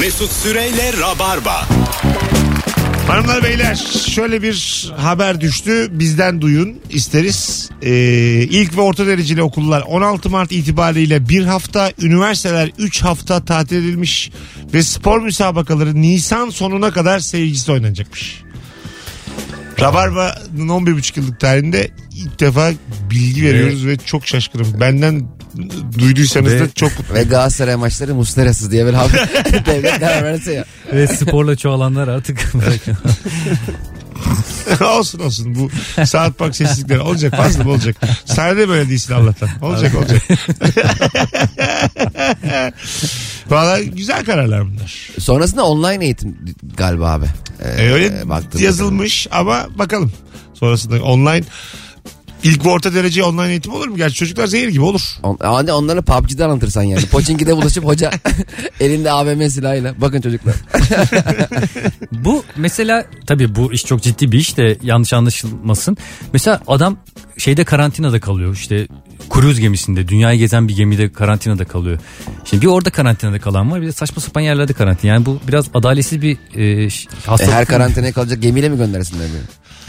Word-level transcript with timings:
Mesut 0.00 0.32
Süreyle 0.32 0.92
Rabarba. 1.00 1.68
Hanımlar 3.08 3.44
beyler 3.44 3.74
şöyle 4.08 4.42
bir 4.42 4.92
haber 4.96 5.40
düştü 5.40 5.88
bizden 5.90 6.40
duyun 6.40 6.80
isteriz. 6.90 7.70
Ee, 7.82 7.90
ilk 8.50 8.76
ve 8.76 8.80
orta 8.80 9.06
dereceli 9.06 9.42
okullar 9.42 9.82
16 9.82 10.30
Mart 10.30 10.52
itibariyle 10.52 11.28
bir 11.28 11.44
hafta 11.44 11.92
üniversiteler 11.98 12.70
3 12.78 13.02
hafta 13.02 13.44
tatil 13.44 13.76
edilmiş 13.76 14.30
ve 14.74 14.82
spor 14.82 15.20
müsabakaları 15.20 16.00
Nisan 16.00 16.50
sonuna 16.50 16.90
kadar 16.90 17.18
seyircisi 17.18 17.72
oynanacakmış. 17.72 18.42
Rabarba'nın 19.80 20.68
11,5 20.68 21.20
yıllık 21.20 21.40
tarihinde 21.40 21.90
ilk 22.14 22.40
defa 22.40 22.72
bilgi 23.10 23.44
veriyoruz 23.44 23.86
ve 23.86 23.96
çok 23.96 24.26
şaşkınım. 24.26 24.80
Benden 24.80 25.28
duyduysanız 25.98 26.52
Ve- 26.52 26.60
da 26.60 26.70
çok 26.74 26.90
mutluyum. 26.98 27.14
Ve 27.26 27.28
Galatasaray 27.28 27.76
maçları 27.76 28.14
muslerasız 28.14 28.70
diye 28.72 28.86
bir 28.86 28.94
haber. 28.94 29.28
Devlet 29.66 30.00
karar 30.00 30.24
verse 30.24 30.52
ya. 30.52 30.64
Ve 30.92 31.06
sporla 31.06 31.56
çoğalanlar 31.56 32.08
artık 32.08 32.54
bırakın. 32.54 32.96
olsun 34.84 35.18
olsun 35.18 35.54
bu 35.54 35.70
saat 36.06 36.38
park 36.38 36.56
sessizlikleri 36.56 37.00
olacak 37.00 37.36
fazla 37.36 37.64
mı 37.64 37.70
olacak. 37.70 37.96
Sahnede 38.24 38.68
böyle 38.68 38.88
değilsin 38.88 39.14
Allah'tan. 39.14 39.48
Olacak 39.62 39.94
olacak. 39.94 40.22
Valla 43.50 43.82
güzel 43.82 44.24
kararlar 44.24 44.66
bunlar. 44.66 45.10
Sonrasında 45.18 45.64
online 45.64 46.04
eğitim 46.04 46.36
galiba 46.76 47.10
abi. 47.10 47.26
Ee, 47.64 47.82
E, 47.84 47.90
öyle 47.92 48.22
yazılmış 48.58 49.26
ama 49.30 49.66
bakalım. 49.78 50.12
Sonrasında 50.54 51.02
online 51.02 51.44
ilk 52.44 52.64
ve 52.64 52.68
orta 52.68 52.94
derece 52.94 53.24
online 53.24 53.50
eğitim 53.50 53.72
olur 53.72 53.88
mu? 53.88 53.96
Gerçi 53.96 54.14
çocuklar 54.14 54.46
zehir 54.46 54.68
gibi 54.68 54.82
olur. 54.82 55.02
On, 55.22 55.38
hani 55.40 55.72
onları 55.72 56.02
PUBG'de 56.02 56.44
anlatırsan 56.44 56.82
yani. 56.82 57.06
Poçinki'de 57.06 57.56
buluşup 57.56 57.84
hoca 57.84 58.10
elinde 58.80 59.10
AVM 59.10 59.48
silahıyla. 59.48 59.94
Bakın 60.00 60.20
çocuklar. 60.20 60.54
Bu 62.12 62.44
mesela 62.56 63.04
tabii 63.26 63.54
bu 63.54 63.72
iş 63.72 63.84
çok 63.84 64.02
ciddi 64.02 64.32
bir 64.32 64.38
iş 64.38 64.56
de 64.56 64.78
yanlış 64.82 65.12
anlaşılmasın. 65.12 65.96
Mesela 66.32 66.60
adam 66.66 66.96
şeyde 67.38 67.64
karantinada 67.64 68.20
kalıyor 68.20 68.54
işte 68.54 68.88
kruz 69.30 69.60
gemisinde 69.60 70.08
dünyayı 70.08 70.38
gezen 70.38 70.68
bir 70.68 70.76
gemide 70.76 71.12
karantinada 71.12 71.64
kalıyor. 71.64 71.98
Şimdi 72.44 72.62
bir 72.62 72.66
orada 72.70 72.90
karantinada 72.90 73.38
kalan 73.38 73.70
var 73.70 73.82
bir 73.82 73.86
de 73.86 73.92
saçma 73.92 74.22
sapan 74.22 74.40
yerlerde 74.40 74.72
karantina. 74.72 75.12
Yani 75.12 75.26
bu 75.26 75.40
biraz 75.48 75.66
adaletsiz 75.74 76.22
bir 76.22 76.36
e, 76.54 76.90
ş- 76.90 77.08
E, 77.24 77.26
hastalık. 77.26 77.52
her 77.52 77.66
karantinaya 77.66 78.12
kalacak 78.12 78.42
gemiyle 78.42 78.68
mi 78.68 78.76
göndersinler 78.76 79.26
beni? 79.34 79.42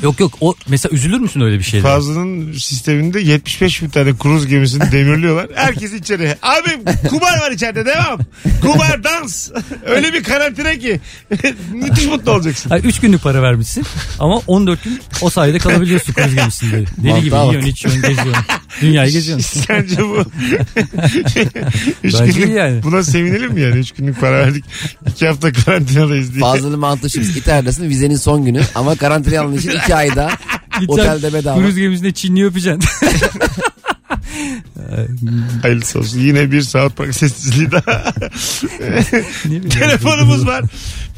Yok 0.03 0.19
yok 0.19 0.33
o 0.41 0.55
mesela 0.67 0.93
üzülür 0.93 1.19
müsün 1.19 1.41
öyle 1.41 1.59
bir 1.59 1.63
şeyde? 1.63 1.83
Fazlının 1.83 2.53
sisteminde 2.53 3.21
75 3.21 3.81
bin 3.81 3.89
tane 3.89 4.17
kruz 4.17 4.47
gemisini 4.47 4.91
demirliyorlar. 4.91 5.47
Herkes 5.55 5.93
içeri. 5.93 6.35
Abi 6.41 6.69
kumar 7.09 7.39
var 7.39 7.51
içeride 7.51 7.85
devam. 7.85 8.19
Kumar 8.61 9.03
dans. 9.03 9.51
Öyle 9.85 10.13
bir 10.13 10.23
karantina 10.23 10.73
ki. 10.73 10.99
Müthiş 11.73 12.05
mutlu 12.05 12.31
olacaksın. 12.31 12.69
Hayır, 12.69 12.83
3 12.83 12.99
günlük 12.99 13.23
para 13.23 13.41
vermişsin 13.41 13.85
ama 14.19 14.41
14 14.47 14.83
gün 14.83 14.99
o 15.21 15.29
sayede 15.29 15.57
kalabiliyorsun 15.57 16.13
kruz 16.13 16.35
gemisinde. 16.35 16.85
Deli 16.97 17.21
gibi 17.21 17.31
bak. 17.31 17.47
yiyorsun 17.47 17.69
içiyorsun 17.69 18.01
geziyorsun. 18.01 18.45
Dünyayı 18.81 19.11
geziyorsun. 19.11 19.61
Sence 19.67 19.97
bu? 20.03 20.23
Üç 22.03 22.13
Bence 22.13 22.31
günlük, 22.31 22.57
yani. 22.57 22.83
Buna 22.83 23.03
sevinelim 23.03 23.53
mi 23.53 23.61
yani? 23.61 23.75
Üç 23.75 23.91
günlük 23.91 24.21
para 24.21 24.39
verdik. 24.39 24.65
İki 25.09 25.27
hafta 25.27 25.51
karantinadayız 25.51 26.33
diye. 26.33 26.41
Fazlalı 26.41 26.77
mantı 26.77 27.09
şimdi 27.09 27.39
İtalya'dasın 27.39 27.89
vizenin 27.89 28.15
son 28.15 28.45
günü 28.45 28.61
ama 28.75 28.95
karantinaya 28.95 29.41
alındığın 29.41 29.57
için 29.57 29.84
iki 29.85 29.95
ayda 29.95 30.31
otelde 30.87 31.33
bedava. 31.33 31.59
Kruz 31.59 31.75
gemisinde 31.75 32.11
Çinli 32.11 32.45
öpeceksin. 32.45 32.83
Hayırlısı 35.61 35.99
olsun. 35.99 36.19
Yine 36.19 36.51
bir 36.51 36.61
saat 36.61 36.97
park 36.97 37.15
sessizliği 37.15 37.71
daha. 37.71 38.13
Telefonumuz 39.69 40.47
var. 40.47 40.63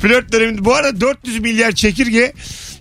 Flört 0.01 0.31
döneminde. 0.31 0.65
Bu 0.65 0.75
arada 0.75 1.01
400 1.01 1.39
milyar 1.39 1.71
çekirge 1.71 2.33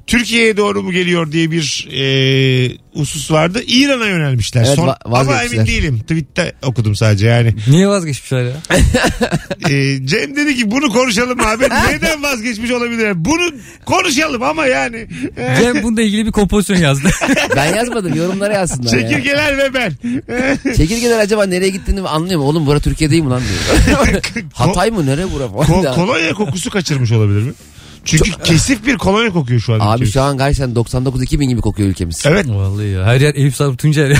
Türkiye'ye 0.06 0.56
doğru 0.56 0.82
mu 0.82 0.92
geliyor 0.92 1.32
diye 1.32 1.50
bir 1.50 1.88
e, 1.92 2.76
husus 2.94 3.30
vardı. 3.30 3.62
İran'a 3.66 4.06
yönelmişler. 4.06 4.64
Evet, 4.66 4.74
Son, 4.76 4.88
va- 4.88 4.96
ama 5.04 5.42
emin 5.42 5.66
değilim. 5.66 5.98
Tweet'te 6.00 6.52
okudum 6.62 6.96
sadece 6.96 7.26
yani. 7.26 7.54
Niye 7.68 7.88
vazgeçmişler 7.88 8.42
ya? 8.44 8.52
E, 9.70 10.06
Cem 10.06 10.36
dedi 10.36 10.56
ki 10.56 10.70
bunu 10.70 10.92
konuşalım 10.92 11.40
abi. 11.40 11.64
Neden 11.92 12.22
vazgeçmiş 12.22 12.70
olabilir? 12.70 13.12
Bunu 13.24 13.50
konuşalım 13.84 14.42
ama 14.42 14.66
yani. 14.66 15.06
Cem 15.60 15.82
bununla 15.82 16.02
ilgili 16.02 16.26
bir 16.26 16.32
kompozisyon 16.32 16.76
yazdı. 16.76 17.08
Ben 17.56 17.74
yazmadım 17.74 18.14
yorumlara 18.14 18.52
yazsınlar 18.54 18.98
ya. 18.98 19.08
Çekirgeler 19.08 19.58
ve 19.58 19.74
ben. 19.74 19.92
Çekirgeler 20.76 21.18
acaba 21.18 21.46
nereye 21.46 21.68
gittiğini 21.70 22.00
anlıyor 22.00 22.40
mu? 22.40 22.46
Oğlum 22.46 22.66
bura 22.66 22.80
Türkiye 22.80 23.10
değil 23.10 23.22
mi 23.22 23.30
lan 23.30 23.42
diyor. 23.42 24.22
Hatay 24.52 24.90
mı 24.90 25.06
nere 25.06 25.32
bura. 25.32 25.44
Ko- 25.44 25.94
kolonya 25.94 26.32
kokusu 26.34 26.70
kaçırmış 26.70 27.12
olabilir 27.12 27.42
mi? 27.42 27.52
Çünkü 28.06 28.30
kesif 28.44 28.86
bir 28.86 28.96
kolonya 28.96 29.30
kokuyor 29.30 29.60
şu 29.60 29.74
an. 29.74 29.80
Abi 29.80 29.94
ülkemiz. 29.94 30.12
şu 30.12 30.20
an 30.20 30.38
gerçekten 30.38 30.70
99-2000 30.74 31.44
gibi 31.44 31.60
kokuyor 31.60 31.88
ülkemiz. 31.88 32.24
Evet 32.26 32.46
Vallahi 32.48 32.86
ya. 32.88 33.04
Her 33.04 33.20
yer 33.20 33.34
Eyüp 33.34 33.54
Sarp 33.54 33.78
Tuncer 33.78 34.10
ya. 34.10 34.18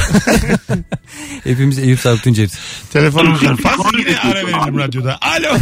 Hepimiz 1.44 1.78
Eyüp 1.78 1.98
Sarp 1.98 2.22
Tuncer'iz. 2.22 2.58
telefonumuz 2.92 3.44
var. 3.46 3.56
Fazla 3.56 3.98
yine 3.98 4.18
ara 4.20 4.46
verelim 4.46 4.78
radyoda. 4.78 5.18
Alo. 5.20 5.56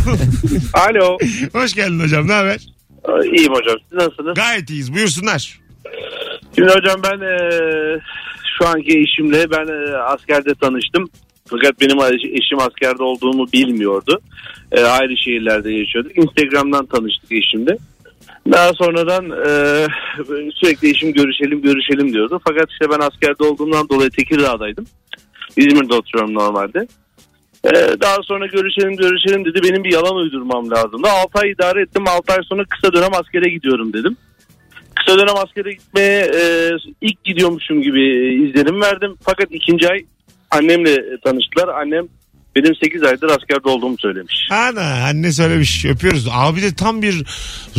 Alo. 0.91 1.19
Hoş 1.53 1.75
geldin 1.75 2.01
hocam 2.01 2.29
ne 2.29 2.33
haber? 2.33 2.61
İyiyim 3.25 3.53
hocam. 3.53 3.77
Siz 3.89 3.99
nasılsınız? 3.99 4.35
Gayet 4.35 4.71
iyiyiz 4.71 4.95
buyursunlar. 4.95 5.61
Şimdi 6.55 6.71
hocam 6.73 7.01
ben 7.03 7.21
e, 7.21 7.39
şu 8.59 8.69
anki 8.69 8.99
eşimle 8.99 9.51
ben 9.51 9.67
e, 9.93 9.97
askerde 9.97 10.55
tanıştım. 10.61 11.09
Fakat 11.51 11.81
benim 11.81 11.99
eşim 12.35 12.59
askerde 12.59 13.03
olduğumu 13.03 13.47
bilmiyordu. 13.53 14.21
E, 14.73 14.81
ayrı 14.81 15.17
şehirlerde 15.25 15.73
yaşıyorduk. 15.73 16.19
Instagram'dan 16.19 16.87
tanıştık 16.87 17.33
eşimle. 17.33 17.77
Daha 18.53 18.72
sonradan 18.72 19.31
e, 19.31 19.87
sürekli 20.55 20.91
eşim 20.91 21.12
görüşelim 21.12 21.62
görüşelim 21.62 22.12
diyordu. 22.12 22.41
Fakat 22.49 22.71
işte 22.71 22.91
ben 22.91 23.06
askerde 23.06 23.44
olduğumdan 23.44 23.88
dolayı 23.88 24.10
Tekirdağ'daydım. 24.10 24.87
İzmir'de 25.56 25.94
oturuyorum 25.94 26.34
normalde. 26.34 26.87
E, 27.65 27.72
daha 28.00 28.16
sonra 28.22 28.47
görüşelim 28.47 28.97
görüşelim 28.97 29.44
dedi. 29.44 29.60
Benim 29.62 29.84
bir 29.84 29.93
yalan 29.93 30.16
uydurmam 30.16 30.71
lazımdı. 30.71 31.09
6 31.09 31.38
ay 31.38 31.50
idare 31.50 31.82
ettim. 31.82 32.09
6 32.09 32.32
ay 32.32 32.38
sonra 32.43 32.65
kısa 32.65 32.93
dönem 32.93 33.15
askere 33.15 33.49
gidiyorum 33.50 33.93
dedim. 33.93 34.16
Kısa 34.94 35.19
dönem 35.19 35.37
askere 35.37 35.72
gitmeye 35.72 36.21
e, 36.21 36.71
ilk 37.00 37.25
gidiyormuşum 37.25 37.82
gibi 37.82 38.03
izlenim 38.44 38.81
verdim. 38.81 39.15
Fakat 39.22 39.47
ikinci 39.50 39.88
ay 39.88 40.05
annemle 40.50 41.21
tanıştılar. 41.25 41.69
Annem 41.69 42.09
benim 42.56 42.75
8 42.84 43.03
aydır 43.03 43.28
askerde 43.28 43.69
olduğumu 43.69 43.97
söylemiş. 43.98 44.34
Ana 44.50 45.04
anne 45.04 45.32
söylemiş 45.32 45.84
öpüyoruz. 45.84 46.26
Abi 46.31 46.62
de 46.62 46.75
tam 46.75 47.03
bir 47.03 47.25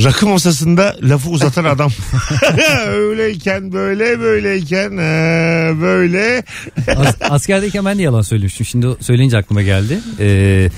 rakı 0.04 0.28
masasında 0.28 0.96
lafı 1.04 1.30
uzatan 1.30 1.64
adam. 1.64 1.92
Öyleyken 2.88 3.72
böyle 3.72 4.20
böyleyken 4.20 4.92
ee, 4.92 5.82
böyle. 5.82 6.44
As- 6.96 7.18
askerdeyken 7.22 7.86
ben 7.86 7.98
de 7.98 8.02
yalan 8.02 8.22
söylemiştim. 8.22 8.66
Şimdi 8.66 8.88
söyleyince 9.00 9.38
aklıma 9.38 9.62
geldi. 9.62 10.00
Ee, 10.20 10.70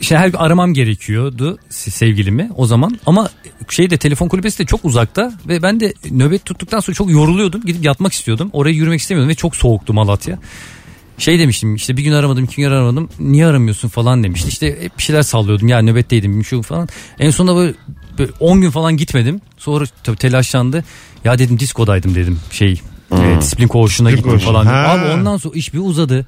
işte 0.00 0.16
her 0.16 0.28
gün 0.28 0.38
aramam 0.38 0.74
gerekiyordu 0.74 1.58
se- 1.70 1.90
sevgilimi 1.90 2.50
o 2.56 2.66
zaman. 2.66 2.98
Ama 3.06 3.30
şeyde 3.68 3.96
telefon 3.96 4.28
kulübesi 4.28 4.58
de 4.58 4.64
çok 4.66 4.84
uzakta 4.84 5.32
ve 5.48 5.62
ben 5.62 5.80
de 5.80 5.94
nöbet 6.10 6.44
tuttuktan 6.44 6.80
sonra 6.80 6.94
çok 6.94 7.10
yoruluyordum. 7.10 7.62
Gidip 7.66 7.84
yatmak 7.84 8.12
istiyordum. 8.12 8.50
Oraya 8.52 8.72
yürümek 8.72 9.00
istemiyordum 9.00 9.30
ve 9.30 9.34
çok 9.34 9.56
soğuktu 9.56 9.94
Malatya. 9.94 10.38
Şey 11.18 11.38
demiştim 11.38 11.74
işte 11.74 11.96
bir 11.96 12.02
gün 12.02 12.12
aramadım 12.12 12.44
iki 12.44 12.56
gün 12.56 12.70
aramadım 12.70 13.08
niye 13.20 13.46
aramıyorsun 13.46 13.88
falan 13.88 14.24
demişti. 14.24 14.48
İşte 14.48 14.82
hep 14.82 14.98
bir 14.98 15.02
şeyler 15.02 15.22
sallıyordum 15.22 15.68
ya 15.68 15.82
nöbetteydim 15.82 16.44
şu 16.44 16.62
falan. 16.62 16.88
En 17.18 17.30
sonunda 17.30 17.56
böyle, 17.60 17.74
böyle 18.18 18.32
10 18.40 18.60
gün 18.60 18.70
falan 18.70 18.96
gitmedim. 18.96 19.40
Sonra 19.56 19.84
tabii 20.04 20.16
telaşlandı. 20.16 20.84
Ya 21.24 21.38
dedim 21.38 21.58
diskodaydım 21.58 22.14
dedim 22.14 22.40
şey 22.50 22.80
e, 23.12 23.40
disiplin 23.40 23.68
koğuşuna 23.68 24.08
Disiplin 24.08 24.16
gittim 24.32 24.46
koğuşu. 24.46 24.46
falan. 24.46 24.66
Ha. 24.66 24.88
Abi 24.88 25.04
ondan 25.20 25.36
sonra 25.36 25.54
iş 25.54 25.74
bir 25.74 25.78
uzadı. 25.78 26.26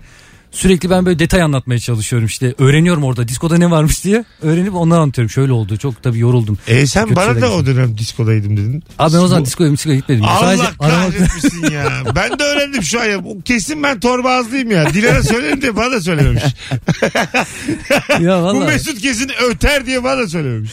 Sürekli 0.52 0.90
ben 0.90 1.06
böyle 1.06 1.18
detay 1.18 1.42
anlatmaya 1.42 1.78
çalışıyorum 1.78 2.26
işte. 2.26 2.54
Öğreniyorum 2.58 3.04
orada 3.04 3.28
diskoda 3.28 3.58
ne 3.58 3.70
varmış 3.70 4.04
diye. 4.04 4.24
Öğrenip 4.42 4.74
ondan 4.74 4.98
anlatıyorum. 5.00 5.30
Şöyle 5.30 5.52
oldu. 5.52 5.76
Çok 5.76 6.02
tabii 6.02 6.18
yoruldum. 6.18 6.58
E 6.68 6.86
sen 6.86 7.04
Kötü 7.04 7.16
bana 7.16 7.24
şeyler 7.32 7.42
da 7.42 7.52
o 7.52 7.66
dönem 7.66 7.98
diskodaydım 7.98 8.56
dedin. 8.56 8.82
Abi 8.98 9.14
ben 9.14 9.18
o 9.18 9.26
zaman 9.28 9.42
Bu- 9.42 9.46
diskoya 9.46 9.72
diskoya 9.72 9.96
gitmedim. 9.96 10.24
Allah 10.24 10.40
Sadece 10.40 10.62
aramak... 10.62 10.78
kahretmesin 10.78 11.70
ya. 11.70 11.90
Ben 12.16 12.38
de 12.38 12.42
öğrendim 12.44 12.82
şu 12.82 13.00
an 13.00 13.04
ya. 13.04 13.24
Bu 13.24 13.42
Kesin 13.42 13.82
ben 13.82 14.00
torba 14.00 14.30
ağızlıyım 14.30 14.70
ya. 14.70 14.94
Dilara 14.94 15.22
söylerim 15.22 15.62
diye 15.62 15.76
bana 15.76 15.92
da 15.92 16.00
söylememiş. 16.00 16.42
ya 18.20 18.40
Bu 18.40 18.44
vallahi. 18.44 18.66
Mesut 18.66 19.00
kesin 19.00 19.30
öter 19.48 19.86
diye 19.86 20.04
bana 20.04 20.18
da 20.18 20.28
söylememiş. 20.28 20.70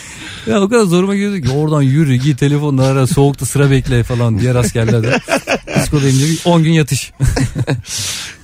Ya 0.47 0.62
o 0.62 0.69
kadar 0.69 0.83
zoruma 0.83 1.15
gidiyordu 1.15 1.41
ki 1.41 1.50
oradan 1.50 1.81
yürü 1.81 2.15
git 2.15 2.39
telefonla 2.39 2.85
ara 2.85 3.07
soğukta 3.07 3.45
sıra 3.45 3.71
bekle 3.71 4.03
falan 4.03 4.39
diğer 4.39 4.56
askerlerde. 4.56 5.19
Diye 5.67 6.29
bir 6.29 6.39
10 6.45 6.63
gün 6.63 6.71
yatış. 6.71 7.11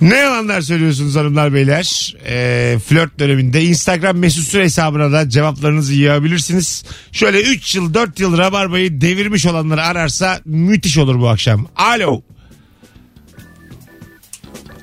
Ne 0.01 0.17
yalanlar 0.17 0.61
söylüyorsunuz 0.61 1.15
hanımlar 1.15 1.53
beyler. 1.53 2.15
Ee, 2.27 2.77
flört 2.87 3.19
döneminde 3.19 3.63
Instagram 3.63 4.17
mesut 4.17 4.43
süre 4.43 4.63
hesabına 4.63 5.11
da 5.11 5.29
cevaplarınızı 5.29 5.93
yığabilirsiniz. 5.93 6.85
Şöyle 7.11 7.41
3 7.41 7.75
yıl 7.75 7.93
4 7.93 8.19
yıl 8.19 8.37
Rabarba'yı 8.37 9.01
devirmiş 9.01 9.45
olanları 9.45 9.83
ararsa 9.83 10.39
müthiş 10.45 10.97
olur 10.97 11.19
bu 11.19 11.29
akşam. 11.29 11.67
Alo. 11.75 12.21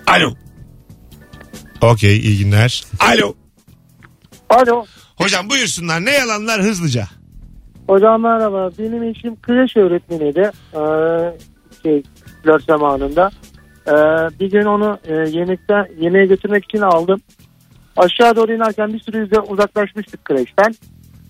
Alo. 0.07 0.35
Okey 1.81 2.19
iyi 2.19 2.39
günler. 2.39 2.85
Alo. 3.01 3.35
Alo. 4.51 4.85
Hocam 5.17 5.51
buyursunlar 5.51 6.05
ne 6.05 6.11
yalanlar 6.11 6.63
hızlıca. 6.63 7.09
Hocam 7.89 8.23
merhaba. 8.23 8.71
Benim 8.79 9.03
eşim 9.03 9.41
kreş 9.41 9.77
öğretmeniydi. 9.77 10.51
Ee, 10.75 10.79
şey, 11.83 12.03
flört 12.43 12.65
zamanında. 12.65 13.31
Ee, 13.87 13.93
bir 14.41 14.51
gün 14.51 14.65
onu 14.65 14.99
e, 15.05 15.15
yemekte 15.15 15.75
yemeğe 16.01 16.27
götürmek 16.27 16.65
için 16.65 16.81
aldım. 16.81 17.21
Aşağı 17.97 18.37
doğru 18.37 18.53
inerken 18.53 18.93
bir 18.93 19.01
sürü 19.01 19.19
yüzde 19.19 19.41
uzaklaşmıştık 19.41 20.25
kreşten. 20.25 20.75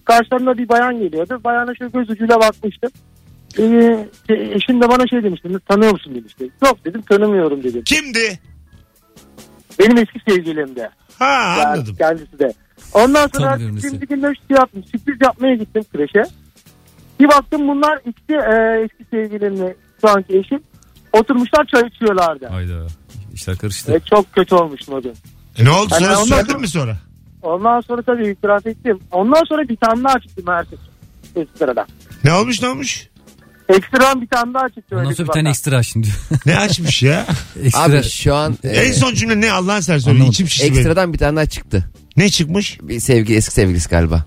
Karşılarında 0.05 0.59
bir 0.59 0.69
bayan 0.69 0.99
geliyordu. 0.99 1.41
Bayana 1.45 1.75
şöyle 1.75 1.91
göz 1.91 2.11
ucuyla 2.11 2.41
bakmıştım. 2.41 2.91
Ee, 3.59 4.07
şey, 4.27 4.53
eşim 4.53 4.83
de 4.83 4.89
bana 4.89 5.07
şey 5.07 5.23
demişti. 5.23 5.49
Tanıyor 5.69 5.93
musun 5.93 6.15
demişti. 6.15 6.51
Yok 6.65 6.85
dedim 6.85 7.03
tanımıyorum 7.03 7.63
dedim. 7.63 7.83
Kimdi? 7.85 8.39
Benim 9.79 9.99
eski 9.99 10.21
sevgilimdi. 10.29 10.89
Ha 11.19 11.55
Yani 11.59 11.69
anladım. 11.69 11.95
Kendisi 11.99 12.39
de. 12.39 12.53
Ondan 12.95 13.29
sonra 13.35 13.57
gün 13.57 14.01
bir 14.01 14.09
gün 14.09 14.23
de 14.23 14.27
şey 14.49 14.57
yaptım. 14.57 14.85
Sürpriz 14.85 15.17
yapmaya 15.23 15.55
gittim 15.55 15.83
kreşe. 15.93 16.23
Bir 17.21 17.29
baktım 17.29 17.69
bunlar 17.69 17.99
ikisi 18.07 18.33
e, 18.33 18.85
eski 18.85 19.05
sevgilimle 19.11 19.75
şu 20.01 20.09
anki 20.09 20.39
eşim. 20.39 20.61
Oturmuşlar 21.13 21.67
çay 21.67 21.83
içiyorlardı. 21.89 22.47
Hayda. 22.47 22.87
İşler 23.35 23.57
karıştı. 23.57 23.93
E, 23.95 24.01
çok 24.01 24.33
kötü 24.33 24.55
olmuştum 24.55 24.95
o 24.95 25.03
gün. 25.03 25.15
E 25.59 25.65
ne 25.65 25.71
oldu 25.71 25.89
Hani 25.91 26.05
sonra 26.05 26.19
ondan 26.19 26.37
söyledin 26.37 26.61
mi 26.61 26.69
sonra? 26.69 26.97
Ondan 27.43 27.81
sonra 27.81 28.03
tabii 28.03 28.29
itiraf 28.29 28.67
ettim. 28.67 28.99
Ondan 29.13 29.43
sonra 29.49 29.69
bir 29.69 29.77
tane 29.77 30.05
daha 30.05 30.19
çıktı 30.21 30.43
ertesi 30.49 30.83
ekstradan. 31.37 31.87
Ne 32.25 32.33
olmuş 32.33 32.63
ne 32.63 32.69
olmuş? 32.69 33.09
Ekstradan 33.69 34.23
bir 34.23 34.27
tane 34.27 34.55
daha 34.55 34.69
çıktı. 34.69 34.97
Ondan 34.97 35.13
sonra 35.13 35.25
bir 35.25 35.29
bir 35.29 35.33
tane 35.33 35.49
ekstra 35.51 35.83
şimdi. 35.83 36.09
Ne 36.47 36.59
açmış 36.59 37.03
ya? 37.03 37.27
ekstra. 37.63 37.83
Abi 37.83 38.03
şu 38.03 38.35
an 38.35 38.59
e, 38.65 38.69
en 38.69 38.93
son 38.93 39.15
cümle 39.15 39.41
ne 39.41 39.53
Allah'ın 39.53 39.81
sen 39.81 39.99
söyle. 39.99 40.11
Anlamadım. 40.15 40.31
İçim 40.31 40.49
şişti 40.49 40.65
benim. 40.67 40.79
ekstradan 40.79 41.13
bir 41.13 41.19
tane 41.19 41.37
daha 41.37 41.47
çıktı. 41.47 41.85
Ne 42.17 42.29
çıkmış? 42.29 42.79
Bir 42.83 43.01
sevgi 43.01 43.35
eski 43.37 43.55
sevgilisi 43.55 43.89
galiba. 43.89 44.25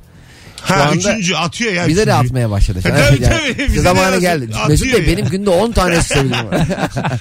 Ha 0.63 0.75
anda 0.75 0.95
üçüncü 0.95 1.35
atıyor 1.35 1.73
ya. 1.73 1.87
Bize 1.87 1.97
de 2.07 2.11
üçüncüyü. 2.11 2.27
atmaya 2.27 2.49
başladı. 2.49 2.79
E, 2.79 2.81
tabii, 2.89 3.21
tabii. 3.21 3.57
Bize 3.67 3.75
de 3.77 3.81
zamanı 3.81 4.19
geldi. 4.19 4.45
Atıyor 4.45 4.67
Mesut 4.69 4.93
Bey 4.93 5.01
ya. 5.01 5.07
benim 5.07 5.25
günde 5.29 5.49
10 5.49 5.71
tane 5.71 5.95
var. 6.51 6.67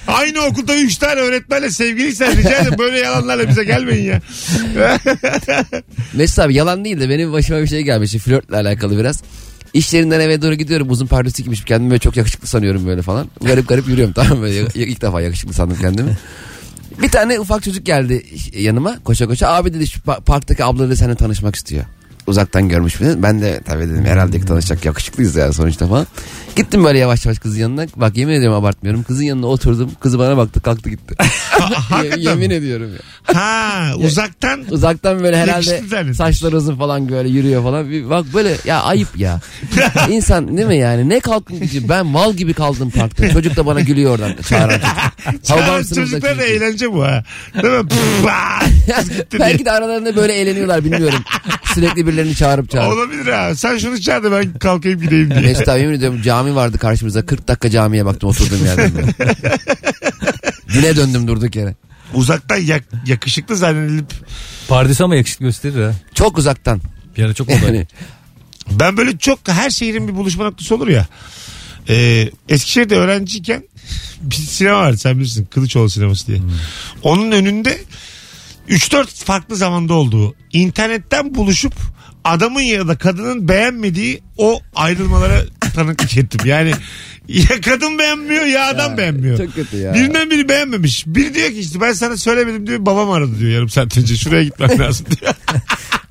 Aynı 0.07 0.41
okulda 0.41 0.75
3 0.75 0.97
tane 0.97 1.19
öğretmenle 1.21 1.69
sevgiliysen 1.71 2.37
rica 2.37 2.49
ederim 2.57 2.75
böyle 2.79 2.99
yalanlarla 2.99 3.49
bize 3.49 3.63
gelmeyin 3.63 4.05
ya. 4.05 4.21
Mesut 6.13 6.39
abi 6.39 6.55
yalan 6.55 6.85
değil 6.85 6.99
de 6.99 7.09
benim 7.09 7.33
başıma 7.33 7.61
bir 7.61 7.67
şey 7.67 7.81
gelmiş. 7.81 8.11
Flörtle 8.13 8.55
alakalı 8.57 8.99
biraz. 8.99 9.23
İş 9.73 9.93
yerinden 9.93 10.19
eve 10.19 10.41
doğru 10.41 10.53
gidiyorum. 10.55 10.89
Uzun 10.91 11.07
pardösü 11.07 11.37
giymişim. 11.43 11.65
Kendimi 11.65 11.89
böyle 11.91 11.99
çok 11.99 12.17
yakışıklı 12.17 12.47
sanıyorum 12.47 12.87
böyle 12.87 13.01
falan. 13.01 13.27
Garip 13.41 13.67
garip 13.69 13.87
yürüyorum 13.87 14.13
tamam 14.13 14.37
mı? 14.39 14.49
İlk 14.75 15.01
defa 15.01 15.21
yakışıklı 15.21 15.53
sandım 15.53 15.77
kendimi. 15.81 16.17
Bir 17.01 17.09
tane 17.09 17.39
ufak 17.39 17.63
çocuk 17.63 17.85
geldi 17.85 18.25
yanıma 18.57 18.99
koşa 19.03 19.27
koşa. 19.27 19.47
Abi 19.47 19.73
dedi 19.73 19.87
şu 19.87 19.99
pa- 19.99 20.23
parktaki 20.23 20.63
abla 20.63 20.87
dedi 20.87 20.97
seninle 20.97 21.15
tanışmak 21.15 21.55
istiyor. 21.55 21.85
Uzaktan 22.27 22.69
görmüş 22.69 23.01
beni. 23.01 23.23
Ben 23.23 23.41
de 23.41 23.61
tabii 23.65 23.83
dedim 23.89 24.05
herhalde 24.05 24.39
tanışacak 24.39 24.85
yakışıklıyız 24.85 25.35
yani 25.35 25.53
sonuçta 25.53 25.87
falan. 25.87 26.07
Gittim 26.55 26.83
böyle 26.83 26.99
yavaş 26.99 27.25
yavaş 27.25 27.39
kızın 27.39 27.59
yanına. 27.59 27.85
Bak 27.95 28.17
yemin 28.17 28.33
ediyorum 28.33 28.57
abartmıyorum. 28.57 29.03
Kızın 29.03 29.23
yanına 29.23 29.47
oturdum. 29.47 29.91
Kızı 29.99 30.19
bana 30.19 30.37
baktı 30.37 30.61
kalktı 30.61 30.89
gitti. 30.89 31.15
Hakikaten 31.59 32.19
yemin 32.19 32.47
mi? 32.47 32.53
ediyorum 32.53 32.89
ya. 32.93 32.99
Ha 33.35 33.95
uzaktan 33.97 34.63
Uzaktan 34.71 35.23
böyle 35.23 35.37
herhalde 35.37 36.13
saçları 36.13 36.57
uzun 36.57 36.75
falan 36.75 37.09
böyle 37.09 37.29
yürüyor 37.29 37.63
falan. 37.63 37.89
Bir 37.89 38.09
bak 38.09 38.25
böyle 38.33 38.55
ya 38.65 38.81
ayıp 38.81 39.17
ya. 39.17 39.39
İnsan 40.09 40.57
değil 40.57 40.67
mi 40.67 40.77
yani 40.77 41.09
ne 41.09 41.19
kalktın 41.19 41.61
ben 41.89 42.05
mal 42.05 42.33
gibi 42.33 42.53
kaldım 42.53 42.89
parkta. 42.89 43.29
Çocuk 43.29 43.55
da 43.55 43.65
bana 43.65 43.79
gülüyor 43.79 44.11
oradan 44.11 44.35
çağıran 44.49 44.79
çocuk. 44.79 45.43
çağıran 45.45 45.83
çocuklar 45.83 46.37
da 46.37 46.43
eğlence 46.43 46.91
bu 46.93 47.03
ha. 47.03 47.23
Değil 47.63 47.73
mi? 47.73 47.89
Belki 49.39 49.65
de 49.65 49.71
aralarında 49.71 50.15
böyle 50.15 50.33
eğleniyorlar 50.33 50.83
bilmiyorum. 50.83 51.19
Sürekli 51.73 52.07
birilerini 52.13 52.35
çağırıp 52.35 52.69
çağırıp. 52.69 52.93
Olabilir 52.93 53.27
ha. 53.31 53.55
Sen 53.55 53.77
şunu 53.77 54.01
çağır 54.01 54.23
da 54.23 54.31
ben 54.31 54.53
kalkayım 54.53 55.01
gideyim 55.01 55.29
diye. 55.31 55.39
Mesut 55.41 55.67
abi 55.69 55.79
yemin 55.81 55.93
ediyorum 55.95 56.21
cami 56.21 56.55
vardı 56.55 56.77
karşımızda 56.77 57.25
40 57.25 57.47
dakika 57.47 57.69
camiye 57.69 58.05
baktım 58.05 58.29
oturduğum 58.29 58.65
yerden. 58.65 58.91
böyle. 58.95 59.13
Dine 60.73 60.95
döndüm 60.95 61.27
durduk 61.27 61.55
yere. 61.55 61.75
Uzaktan 62.13 62.57
yak- 62.57 62.83
yakışıklı 63.07 63.55
zannedilip 63.57 64.05
Pardesi 64.67 65.03
ama 65.03 65.15
yakışıklı 65.15 65.45
gösterir 65.45 65.83
ha. 65.83 65.91
Çok 66.13 66.37
uzaktan. 66.37 66.81
Bir 67.17 67.23
ara 67.23 67.33
çok 67.33 67.49
oldu. 67.49 67.57
Yani 67.65 67.87
ben 68.71 68.97
böyle 68.97 69.17
çok 69.17 69.39
her 69.47 69.69
şehrin 69.69 70.07
bir 70.07 70.15
buluşma 70.15 70.43
noktası 70.43 70.75
olur 70.75 70.87
ya. 70.87 71.07
Ee, 71.89 72.29
Eskişehir'de 72.49 72.95
öğrenciyken 72.95 73.63
bir 74.21 74.35
sinema 74.35 74.79
vardı 74.79 74.97
sen 74.97 75.17
bilirsin 75.19 75.45
Kılıçoğlu 75.45 75.89
sineması 75.89 76.27
diye. 76.27 76.39
Onun 77.03 77.31
önünde 77.31 77.77
3-4 78.69 79.23
farklı 79.25 79.55
zamanda 79.55 79.93
olduğu 79.93 80.35
internetten 80.53 81.35
buluşup 81.35 81.73
adamın 82.23 82.61
ya 82.61 82.87
da 82.87 82.97
kadının 82.97 83.47
beğenmediği 83.47 84.21
o 84.37 84.59
ayrılmalara 84.75 85.41
tanıklık 85.75 86.17
ettim. 86.17 86.41
Yani 86.45 86.71
ya 87.27 87.61
kadın 87.65 87.99
beğenmiyor 87.99 88.45
ya 88.45 88.67
adam 88.67 88.97
beğenmiyor. 88.97 89.37
çok 89.37 89.55
kötü 89.55 89.77
ya. 89.77 89.93
Birinden 89.93 90.29
biri 90.31 90.49
beğenmemiş. 90.49 91.07
Biri 91.07 91.33
diyor 91.33 91.49
ki 91.49 91.59
işte 91.59 91.81
ben 91.81 91.93
sana 91.93 92.17
söylemedim 92.17 92.67
diyor 92.67 92.85
babam 92.85 93.11
aradı 93.11 93.39
diyor 93.39 93.51
yarım 93.51 93.69
saat 93.69 93.97
önce 93.97 94.15
şuraya 94.15 94.43
gitmem 94.43 94.79
lazım 94.79 95.05
diyor. 95.21 95.33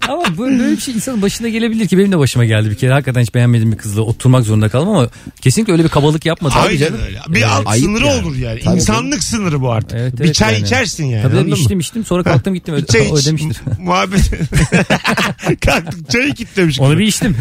Ama 0.09 0.39
böyle, 0.39 0.59
böyle 0.59 0.73
bir 0.77 0.81
şey 0.81 0.95
insanın 0.95 1.23
başına 1.23 1.49
gelebilir 1.49 1.89
ki 1.89 1.99
benim 1.99 2.13
de 2.13 2.19
başıma 2.19 2.45
geldi 2.45 2.71
bir 2.71 2.75
kere. 2.75 2.93
Hakikaten 2.93 3.21
hiç 3.23 3.35
beğenmediğim 3.35 3.73
bir 3.73 3.79
kızla 3.79 4.03
oturmak 4.03 4.45
zorunda 4.45 4.69
kaldım 4.69 4.89
ama 4.89 5.09
kesinlikle 5.41 5.73
öyle 5.73 5.85
bir 5.85 5.89
kabalık 5.89 6.27
yapmadım. 6.27 6.57
Aynen 6.61 6.79
canım. 6.79 7.01
öyle. 7.07 7.21
Bir 7.29 7.39
Evet. 7.39 7.49
alt 7.53 7.67
ayıp 7.67 7.85
sınırı 7.85 8.05
yani. 8.07 8.23
olur 8.27 8.37
yani. 8.37 8.61
Tabii 8.61 8.75
İnsanlık 8.77 9.23
sınırı 9.23 9.61
bu 9.61 9.71
artık. 9.73 9.99
Evet, 10.01 10.19
bir 10.19 10.25
evet 10.25 10.35
çay 10.35 10.53
yani. 10.55 10.63
içersin 10.65 11.05
yani. 11.05 11.23
Tabii 11.23 11.31
tabii 11.33 11.41
anladın 11.41 11.51
mı? 11.59 11.63
içtim 11.63 11.81
içtim 11.81 12.05
sonra 12.05 12.23
kalktım 12.23 12.55
gittim 12.55 12.75
öde, 12.75 12.87
Çay 12.93 13.07
iç, 13.07 13.13
ödemiştir. 13.13 13.57
muhabbet. 13.79 14.31
Kalktık 15.67 16.11
çayı 16.11 16.35
kitlemiş. 16.35 16.81
Onu 16.81 16.99
bir 16.99 17.07
içtim. 17.07 17.37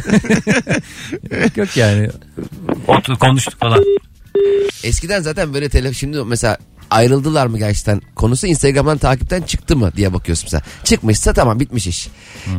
yok, 1.43 1.57
yok 1.57 1.77
yani. 1.77 2.09
Otur, 2.87 3.15
konuştuk 3.15 3.59
falan. 3.59 3.83
Eskiden 4.83 5.21
zaten 5.21 5.53
böyle 5.53 5.69
telefon 5.69 5.93
şimdi 5.93 6.23
mesela 6.23 6.57
ayrıldılar 6.91 7.47
mı 7.47 7.57
gerçekten 7.57 8.01
konusu 8.15 8.47
Instagram'dan 8.47 8.97
takipten 8.97 9.41
çıktı 9.41 9.75
mı 9.75 9.91
diye 9.95 10.13
bakıyorsun 10.13 10.45
mesela. 10.45 10.63
Çıkmışsa 10.83 11.33
tamam 11.33 11.59
bitmiş 11.59 11.87
iş. 11.87 12.07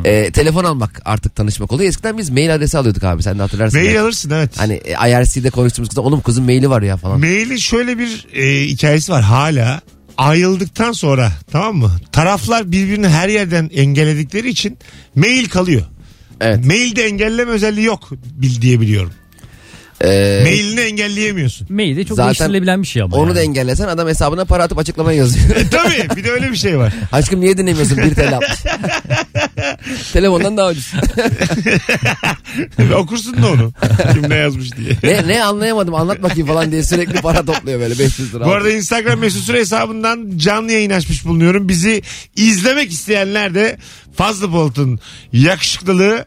Ee, 0.05 0.31
telefon 0.31 0.63
almak 0.63 1.01
artık 1.05 1.35
tanışmak 1.35 1.71
oluyor. 1.71 1.89
Eskiden 1.89 2.17
biz 2.17 2.29
mail 2.29 2.55
adresi 2.55 2.77
alıyorduk 2.77 3.03
abi 3.03 3.23
sen 3.23 3.37
de 3.37 3.41
hatırlarsın. 3.41 3.79
Mail 3.79 3.87
belki. 3.87 3.99
alırsın 3.99 4.29
evet. 4.29 4.51
Hani 4.57 4.73
e, 4.73 4.91
IRC'de 5.09 5.49
konuştuğumuz 5.49 5.89
kızla 5.89 6.01
oğlum 6.01 6.21
kızın 6.21 6.43
maili 6.43 6.69
var 6.69 6.81
ya 6.81 6.97
falan. 6.97 7.19
Mailin 7.19 7.57
şöyle 7.57 7.97
bir 7.97 8.27
e, 8.33 8.67
hikayesi 8.67 9.11
var 9.11 9.23
hala. 9.23 9.81
Ayrıldıktan 10.17 10.91
sonra 10.91 11.31
tamam 11.51 11.75
mı? 11.75 11.91
Taraflar 12.11 12.71
birbirini 12.71 13.07
her 13.07 13.29
yerden 13.29 13.69
engelledikleri 13.73 14.49
için 14.49 14.77
mail 15.15 15.49
kalıyor. 15.49 15.81
Evet. 16.41 16.65
Mailde 16.65 17.05
engelleme 17.05 17.51
özelliği 17.51 17.85
yok 17.85 18.09
bil 18.11 18.61
diye 18.61 18.81
biliyorum. 18.81 19.11
Ee, 20.03 20.39
Mailini 20.43 20.79
engelleyemiyorsun. 20.79 21.67
Mail 21.69 21.97
de 21.97 22.03
çok 22.05 22.15
Zaten 22.17 22.29
değiştirilebilen 22.29 22.81
bir 22.81 22.87
şey 22.87 23.01
ama. 23.01 23.15
onu 23.17 23.27
yani. 23.27 23.35
da 23.35 23.41
engellesen 23.41 23.87
adam 23.87 24.07
hesabına 24.07 24.45
para 24.45 24.63
atıp 24.63 24.77
açıklama 24.77 25.13
yazıyor. 25.13 25.55
E, 25.55 25.69
tabii 25.69 26.15
bir 26.15 26.23
de 26.23 26.31
öyle 26.31 26.51
bir 26.51 26.57
şey 26.57 26.77
var. 26.77 26.93
Aşkım 27.11 27.41
niye 27.41 27.57
dinlemiyorsun? 27.57 27.97
Bir 27.97 28.15
TL 28.15 28.33
atmış. 28.37 28.59
Telefondan 30.13 30.57
daha 30.57 30.69
ucuz. 30.69 30.93
Okursun 32.95 33.43
da 33.43 33.47
onu. 33.51 33.73
Kim 34.13 34.29
ne 34.29 34.35
yazmış 34.35 34.69
diye. 34.77 34.97
ne, 35.03 35.27
ne 35.27 35.43
anlayamadım 35.43 35.95
anlat 35.95 36.23
bakayım 36.23 36.47
falan 36.47 36.71
diye 36.71 36.83
sürekli 36.83 37.21
para 37.21 37.45
topluyor 37.45 37.79
böyle 37.79 37.99
500 37.99 38.33
lira. 38.35 38.45
Bu 38.45 38.51
arada 38.51 38.69
Instagram 38.71 39.19
mesut 39.19 39.43
süre 39.43 39.59
hesabından 39.59 40.31
canlı 40.37 40.71
yayın 40.71 40.89
açmış 40.89 41.25
bulunuyorum. 41.25 41.69
Bizi 41.69 42.01
izlemek 42.35 42.91
isteyenler 42.91 43.55
de 43.55 43.77
Fazlı 44.15 44.51
Polat'ın 44.51 44.99
yakışıklılığı 45.33 46.25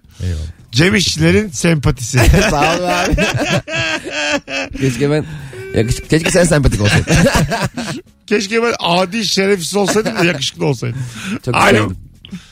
Cem 0.77 0.95
İşçilerin 0.95 1.49
sempatisi. 1.49 2.19
Sağ 2.51 2.79
ol 2.79 2.85
abi. 2.85 3.17
Keşke 4.81 5.11
ben 5.11 5.25
yakışık, 5.75 6.11
keşke 6.11 6.31
sen 6.31 6.45
sempatik 6.45 6.81
olsaydın. 6.81 7.15
Keşke 8.27 8.63
ben 8.63 8.73
adi 8.79 9.25
şerefsiz 9.25 9.77
olsaydım 9.77 10.17
da 10.17 10.25
yakışıklı 10.25 10.67
olsaydım. 10.67 10.99
Çok 11.45 11.55
Alo. 11.55 11.67
sevdim. 11.69 11.97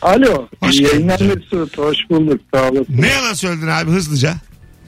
Alo. 0.02 0.48
Hoş 0.60 0.74
iyi 0.74 0.78
geldin 0.78 0.92
yayınlar 0.94 1.18
canım. 1.18 1.34
Mesut. 1.36 1.78
Hoş 1.78 1.96
bulduk. 2.10 2.40
Sağ 2.54 2.68
olasın. 2.70 2.96
Ne 2.98 3.08
yalan 3.08 3.34
söyledin 3.34 3.66
abi 3.66 3.90
hızlıca. 3.90 4.34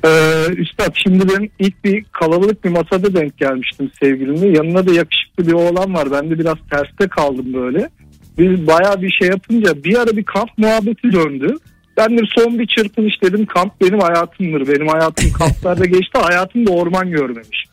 Ee, 0.05 0.47
Üstad 0.57 0.95
şimdi 1.05 1.29
ben 1.29 1.51
ilk 1.59 1.85
bir 1.85 2.05
kalabalık 2.13 2.65
bir 2.65 2.71
masada 2.71 3.15
denk 3.15 3.39
gelmiştim 3.39 3.91
sevgilimle. 4.03 4.49
Yanına 4.49 4.87
da 4.87 4.93
yakışıklı 4.93 5.47
bir 5.47 5.53
oğlan 5.53 5.95
var. 5.95 6.13
Ben 6.13 6.31
de 6.31 6.39
biraz 6.39 6.57
terste 6.71 7.09
kaldım 7.09 7.55
böyle. 7.55 7.91
Biz 8.39 8.67
bayağı 8.67 9.03
bir 9.03 9.11
şey 9.21 9.29
yapınca 9.29 9.85
bir 9.85 9.99
ara 9.99 10.17
bir 10.17 10.25
kamp 10.25 10.59
muhabbeti 10.59 11.13
döndü. 11.13 11.57
Ben 11.97 12.19
de 12.19 12.23
son 12.35 12.59
bir 12.59 12.67
çırpınış 12.67 13.23
dedim 13.23 13.47
kamp 13.47 13.81
benim 13.81 14.01
hayatımdır. 14.01 14.69
Benim 14.69 14.89
hayatım 14.89 15.33
kamplarda 15.39 15.85
geçti. 15.85 16.19
Hayatımda 16.19 16.71
orman 16.71 17.11
görmemiş. 17.11 17.65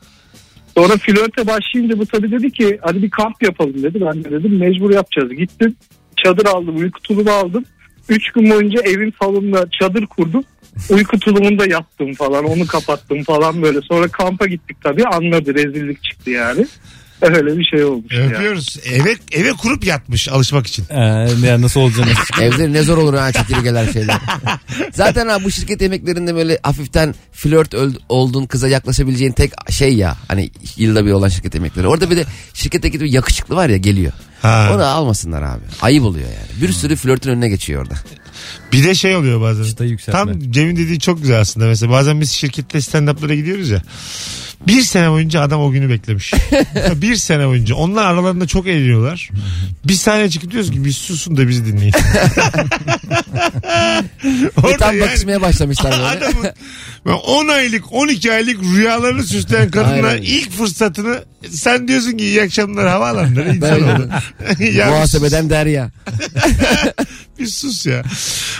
Sonra 0.77 0.97
flörte 0.97 1.47
başlayınca 1.47 1.99
bu 1.99 2.05
tabii 2.05 2.31
dedi 2.31 2.51
ki 2.51 2.79
hadi 2.81 3.01
bir 3.01 3.09
kamp 3.09 3.43
yapalım 3.43 3.83
dedi. 3.83 4.01
Ben 4.01 4.23
de 4.23 4.31
dedim 4.31 4.57
mecbur 4.57 4.91
yapacağız. 4.91 5.33
Gittim 5.33 5.75
çadır 6.23 6.45
aldım 6.45 6.77
uyku 6.77 7.01
tulumu 7.01 7.31
aldım. 7.31 7.65
Üç 8.09 8.31
gün 8.31 8.49
boyunca 8.49 8.81
evin 8.81 9.13
salonunda 9.21 9.65
çadır 9.79 10.05
kurdum. 10.05 10.43
Uyku 10.89 11.19
tulumunda 11.19 11.65
yattım 11.65 12.13
falan 12.13 12.45
onu 12.45 12.67
kapattım 12.67 13.23
falan 13.23 13.61
böyle. 13.61 13.81
Sonra 13.81 14.07
kampa 14.07 14.45
gittik 14.47 14.77
tabii 14.83 15.05
anladı 15.05 15.53
rezillik 15.53 16.03
çıktı 16.03 16.29
yani. 16.29 16.65
Öyle 17.35 17.57
bir 17.57 17.63
şey 17.65 17.83
olmuş. 17.83 18.13
ya. 18.13 18.19
Öpüyoruz. 18.19 18.77
Eve, 18.85 19.15
eve 19.31 19.51
kurup 19.51 19.85
yatmış 19.85 20.29
alışmak 20.29 20.67
için. 20.67 20.85
Ee, 20.89 20.99
ya 21.47 21.61
nasıl 21.61 21.79
olacağını. 21.79 22.09
Evde 22.41 22.73
ne 22.73 22.83
zor 22.83 22.97
olur 22.97 23.13
ha 23.13 23.31
çekirgeler 23.31 23.91
şeyler. 23.93 24.17
Zaten 24.93 25.27
ha 25.27 25.43
bu 25.43 25.51
şirket 25.51 25.81
yemeklerinde 25.81 26.35
böyle 26.35 26.59
hafiften 26.63 27.15
flört 27.31 27.73
öl- 27.73 27.97
olduğun 28.09 28.45
kıza 28.45 28.67
yaklaşabileceğin 28.67 29.31
tek 29.31 29.71
şey 29.71 29.95
ya. 29.95 30.17
Hani 30.27 30.51
yılda 30.77 31.05
bir 31.05 31.11
olan 31.11 31.29
şirket 31.29 31.55
yemekleri. 31.55 31.87
Orada 31.87 32.09
bir 32.11 32.17
de 32.17 32.25
şirketteki 32.53 33.01
bir 33.01 33.11
yakışıklı 33.11 33.55
var 33.55 33.69
ya 33.69 33.77
geliyor. 33.77 34.11
Ha. 34.41 34.69
Onu 34.75 34.85
almasınlar 34.85 35.41
abi. 35.41 35.61
Ayıp 35.81 36.03
oluyor 36.03 36.25
yani. 36.27 36.61
Bir 36.61 36.73
sürü 36.73 36.95
flörtün 36.95 37.29
önüne 37.29 37.49
geçiyor 37.49 37.81
orada. 37.81 37.93
Bir 38.71 38.83
de 38.83 38.95
şey 38.95 39.15
oluyor 39.15 39.41
bazen. 39.41 39.63
Çıtayı 39.63 39.89
yükseltme. 39.89 40.31
Tam 40.31 40.51
Cem'in 40.51 40.75
dediği 40.75 40.99
çok 40.99 41.21
güzel 41.21 41.39
aslında. 41.39 41.65
Mesela 41.65 41.91
bazen 41.91 42.21
biz 42.21 42.31
şirkette 42.31 42.77
stand-up'lara 42.77 43.33
gidiyoruz 43.35 43.69
ya. 43.69 43.81
Bir 44.67 44.81
sene 44.81 45.11
boyunca 45.11 45.41
adam 45.41 45.61
o 45.61 45.71
günü 45.71 45.89
beklemiş. 45.89 46.33
bir 46.95 47.15
sene 47.15 47.47
boyunca. 47.47 47.75
Onlar 47.75 48.05
aralarında 48.05 48.47
çok 48.47 48.67
eğleniyorlar. 48.67 49.29
Bir 49.85 49.93
saniye 49.93 50.29
çıkıp 50.29 50.51
diyoruz 50.51 50.71
ki 50.71 50.85
biz 50.85 50.95
susun 50.97 51.37
da 51.37 51.47
bizi 51.47 51.65
dinleyin. 51.65 51.93
Bir 54.23 54.49
Orada 54.63 54.77
tam 54.77 54.97
yani 54.97 55.01
bakışmaya 55.09 55.41
başlamışlar 55.41 55.91
böyle. 55.91 56.05
adamın 56.05 56.49
10 57.27 57.47
aylık 57.47 57.93
12 57.93 58.33
aylık 58.33 58.57
rüyalarını 58.75 59.23
süsleyen 59.23 59.71
kadınlar 59.71 60.03
Aynen. 60.13 60.21
ilk 60.21 60.51
fırsatını 60.51 61.23
sen 61.49 61.87
diyorsun 61.87 62.11
ki 62.11 62.23
iyi 62.25 62.41
akşamlar 62.41 62.87
havaalanları 62.87 63.49
insan 63.55 63.71
Böyle. 63.71 63.85
oldu. 63.93 64.09
ya 64.59 64.87
Muhasebeden 64.89 65.49
derya. 65.49 65.91
bir 67.39 67.45
sus 67.47 67.85
ya. 67.85 68.03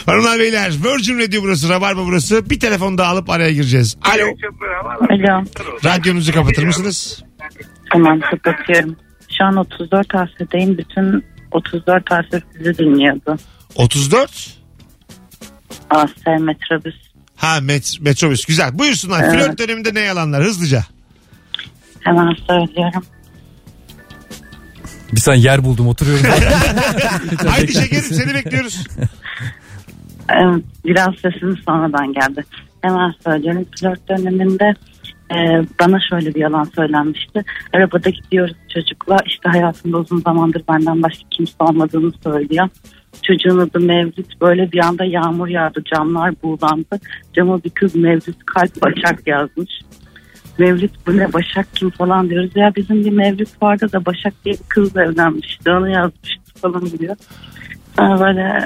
Hanımlar 0.06 0.40
beyler 0.40 0.72
Virgin 0.86 1.20
Radio 1.20 1.42
burası 1.44 1.70
Rabarba 1.70 2.06
burası. 2.06 2.50
Bir 2.50 2.60
telefon 2.60 2.98
daha 2.98 3.12
alıp 3.12 3.30
araya 3.30 3.52
gireceğiz. 3.54 3.96
Alo. 4.02 4.24
Alo. 5.10 5.44
Radyonuzu 6.00 6.32
kapatır 6.34 6.64
mısınız? 6.64 7.24
Tamam 7.92 8.20
kapatıyorum. 8.20 8.96
Şu 9.38 9.44
an 9.46 9.56
34 9.56 10.16
AS'deyim. 10.16 10.78
Bütün 10.78 11.26
34 11.52 12.12
AS 12.12 12.26
sizi 12.58 12.78
dinliyordu. 12.78 13.38
34. 13.76 14.58
AS 15.90 16.10
metrobüs. 16.40 16.96
Ha 17.36 17.60
met 17.62 17.98
metrobüs 18.02 18.46
güzel. 18.46 18.80
Buyursunlar. 18.80 19.24
Evet. 19.24 19.34
Flört 19.34 19.60
döneminde 19.60 19.94
ne 19.94 20.00
yalanlar 20.00 20.44
hızlıca. 20.44 20.84
Hemen 22.00 22.36
söylüyorum. 22.48 23.06
Bir 25.12 25.20
saniye 25.20 25.44
yer 25.44 25.64
buldum 25.64 25.88
oturuyorum. 25.88 26.26
Haydi 27.48 27.74
şekerim 27.74 28.04
seni 28.04 28.34
bekliyoruz. 28.34 28.84
Ee, 30.30 30.34
Biraz 30.86 31.16
sesiniz 31.16 31.56
sonradan 31.66 32.14
geldi. 32.14 32.44
Hemen 32.82 33.14
söylüyorum. 33.26 33.66
Flört 33.80 34.10
döneminde 34.10 34.74
e, 35.32 35.36
bana 35.80 36.00
şöyle 36.10 36.36
bir 36.36 36.40
yalan 36.40 36.64
söylenmişti. 36.76 37.44
Arabada 37.74 38.10
gidiyoruz 38.10 38.56
çocukla. 38.74 39.18
İşte 39.26 39.50
hayatımda 39.50 39.98
uzun 39.98 40.22
zamandır 40.22 40.64
benden 40.70 41.04
başka 41.04 41.24
kimse 41.32 41.54
olmadığını 41.60 42.12
söylüyor. 42.24 42.70
Çocuğun 43.24 43.58
adı 43.60 43.80
Mevlüt. 43.80 44.42
Böyle 44.42 44.72
bir 44.72 44.80
anda 44.80 45.06
yağmur 45.06 45.48
yağdı. 45.48 45.84
Camlar 45.94 46.34
buğulandı. 46.44 47.00
Cama 47.34 47.64
bir 47.64 47.70
kız 47.70 47.96
Mevlüt 47.96 48.46
kalp 48.46 48.82
Başak 48.82 49.28
yazmış. 49.28 49.72
Mevlüt 50.58 50.92
bu 51.08 51.18
ne 51.18 51.34
Başak 51.34 51.68
kim 51.76 51.90
falan 51.90 52.30
diyoruz. 52.30 52.52
Ya 52.56 52.74
bizim 52.76 53.06
bir 53.06 53.12
Mevlüt 53.12 53.62
vardı 53.62 53.90
da 53.94 54.06
Başak 54.06 54.34
diye 54.46 54.54
bir 54.56 54.68
kızla 54.70 55.04
evlenmişti. 55.04 55.72
Onu 55.72 55.90
yazmıştı 55.90 56.54
falan 56.62 56.86
diyor. 57.00 57.16
Böyle 58.00 58.60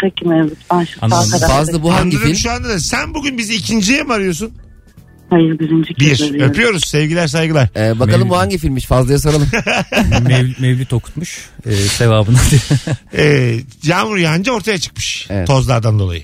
peki 0.00 0.28
Mevlüt 0.28 0.58
ben 0.72 0.84
şu 0.84 0.98
sağ 1.00 1.06
Anladım. 1.06 1.30
tarafta- 1.30 1.48
Fazla 1.48 1.82
bu 1.82 1.92
hangi 1.92 2.02
Anladım 2.02 2.18
film? 2.20 2.34
şu 2.34 2.50
anda 2.50 2.68
da. 2.68 2.78
Sen 2.78 3.14
bugün 3.14 3.38
bizi 3.38 3.54
ikinciye 3.54 4.02
mi 4.02 4.12
arıyorsun? 4.12 4.52
Hayır 5.30 5.58
birinci 5.58 5.94
kez 5.94 6.20
Bir. 6.20 6.24
arıyorum. 6.30 6.50
Öpüyoruz. 6.50 6.84
Sevgiler 6.86 7.26
saygılar. 7.26 7.68
Ee, 7.76 7.92
bakalım 8.00 8.10
Mevlüt. 8.20 8.30
bu 8.30 8.36
hangi 8.38 8.58
filmmiş 8.58 8.84
Fazla'ya 8.86 9.18
soralım. 9.18 9.48
Mev, 10.28 10.46
mevlüt 10.60 10.92
okutmuş 10.92 11.38
e, 11.66 11.72
sevabını. 11.74 12.36
Ee, 13.16 13.56
yağmur 13.84 14.16
yağınca 14.16 14.52
ortaya 14.52 14.78
çıkmış. 14.78 15.26
Evet. 15.30 15.46
Tozlardan 15.46 15.98
dolayı. 15.98 16.22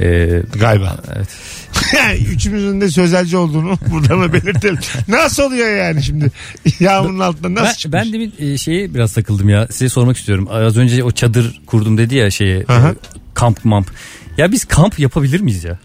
e, 0.00 0.28
Galiba. 0.60 0.96
evet. 1.16 1.28
Üçümüzün 2.28 2.80
de 2.80 2.90
sözelci 2.90 3.36
olduğunu 3.36 3.78
buradan 3.90 4.22
da 4.22 4.32
belirtelim. 4.32 4.78
Nasıl 5.08 5.42
oluyor 5.42 5.76
yani 5.76 6.02
şimdi? 6.02 6.30
Yağmurun 6.80 7.18
altında 7.18 7.54
nasıl 7.54 7.66
Ben, 7.66 7.72
çıkmış? 7.74 7.92
ben 8.02 8.12
demin 8.12 8.34
e, 8.38 8.58
şeye 8.58 8.94
biraz 8.94 9.12
takıldım 9.12 9.48
ya. 9.48 9.66
Size 9.70 9.88
sormak 9.88 10.16
istiyorum. 10.16 10.48
Az 10.50 10.76
önce 10.76 11.04
o 11.04 11.10
çadır 11.10 11.60
kurdum 11.66 11.98
dedi 11.98 12.14
ya 12.14 12.30
şeye. 12.30 12.64
Aha. 12.68 12.88
e, 12.88 12.94
kamp 13.34 13.64
mamp. 13.64 13.90
Ya 14.38 14.52
biz 14.52 14.64
kamp 14.64 14.98
yapabilir 14.98 15.40
miyiz 15.40 15.64
ya? 15.64 15.78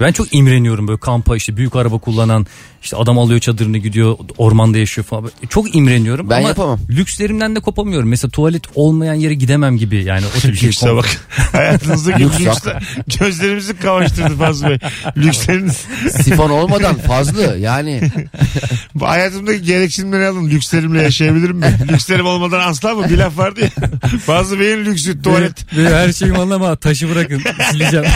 Ben 0.00 0.12
çok 0.12 0.34
imreniyorum 0.34 0.88
böyle 0.88 1.00
kampa 1.00 1.36
işte 1.36 1.56
büyük 1.56 1.76
araba 1.76 1.98
kullanan 1.98 2.46
işte 2.82 2.96
adam 2.96 3.18
alıyor 3.18 3.40
çadırını 3.40 3.78
gidiyor 3.78 4.16
ormanda 4.38 4.78
yaşıyor 4.78 5.04
falan. 5.04 5.30
Çok 5.48 5.74
imreniyorum 5.74 6.30
Ben 6.30 6.38
ama 6.38 6.48
yapamam. 6.48 6.80
lükslerimden 6.90 7.56
de 7.56 7.60
kopamıyorum. 7.60 8.08
Mesela 8.08 8.30
tuvalet 8.30 8.62
olmayan 8.74 9.14
yere 9.14 9.34
gidemem 9.34 9.76
gibi 9.76 10.04
yani 10.04 10.24
o 10.36 10.38
tip 10.40 10.56
şey. 10.56 10.68
Lükse 10.68 10.94
bak. 10.96 11.06
Hayatınızdaki 11.52 12.24
lüksle 12.24 12.78
gözlerimizi 13.20 13.76
kamaştırdı 13.76 14.36
Fazlı 14.36 14.68
Bey. 14.68 14.78
Lüksleriniz. 15.16 15.84
Sifon 16.22 16.50
olmadan 16.60 16.94
fazla 16.94 17.56
yani. 17.56 18.02
Bu 18.94 19.08
hayatımdaki 19.08 19.62
gereksinimleri 19.62 20.26
alın. 20.26 20.50
Lükslerimle 20.50 21.02
yaşayabilirim 21.02 21.56
mi? 21.56 21.78
Lükslerim 21.92 22.26
olmadan 22.26 22.60
asla 22.68 22.94
mı? 22.94 23.10
Bir 23.10 23.18
laf 23.18 23.38
vardı 23.38 23.60
ya. 23.60 23.70
Fazlı 24.26 24.60
Bey'in 24.60 24.84
lüksü 24.84 25.22
tuvalet. 25.22 25.66
Benim 25.76 25.92
her 25.92 26.12
şeyim 26.12 26.38
anlama 26.40 26.76
taşı 26.76 27.10
bırakın 27.10 27.42
sileceğim. 27.72 28.06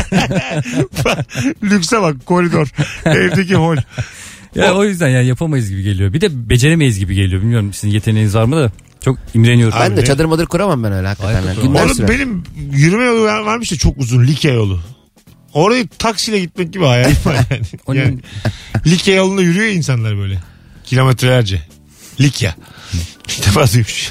Lükse 1.75 2.03
bak 2.03 2.27
koridor. 2.27 2.69
Evdeki 3.05 3.55
hol. 3.55 3.77
ya 4.55 4.75
o 4.75 4.85
yüzden 4.85 5.09
yani 5.09 5.27
yapamayız 5.27 5.71
gibi 5.71 5.83
geliyor. 5.83 6.13
Bir 6.13 6.21
de 6.21 6.51
beceremeyiz 6.51 6.99
gibi 6.99 7.15
geliyor. 7.15 7.43
Bilmiyorum 7.43 7.73
sizin 7.73 7.95
yeteneğiniz 7.95 8.35
var 8.35 8.45
mı 8.45 8.57
da 8.57 8.73
çok 9.05 9.19
imreniyorum. 9.35 9.79
Ben 9.81 9.97
de 9.97 10.05
çadır 10.05 10.25
madır 10.25 10.47
kuramam 10.47 10.85
ben 10.85 10.93
öyle 10.93 11.07
hakikaten. 11.07 11.47
Ay, 11.47 11.57
Yani. 11.57 11.79
Oğlum 11.79 11.95
sürer. 11.95 12.09
benim 12.09 12.43
yürüme 12.73 13.05
yolu 13.05 13.23
var- 13.25 13.41
varmış 13.41 13.73
da 13.73 13.77
çok 13.77 13.99
uzun. 13.99 14.27
Like 14.27 14.51
yolu. 14.51 14.81
Orayı 15.55 15.89
taksiyle 15.99 16.41
gitmek 16.41 16.73
gibi 16.73 16.85
hayalim 16.85 17.17
var 17.25 17.37
yani. 17.51 17.63
Onun- 17.87 17.99
yani 18.01 18.19
Like 18.87 19.13
yolunda 19.13 19.43
yürüyor 19.43 19.67
insanlar 19.67 20.19
böyle. 20.19 20.39
Kilometrelerce. 20.85 21.63
Likya. 22.21 22.55
İlk 23.29 23.47
defa 23.47 23.73
duymuş. 23.73 24.11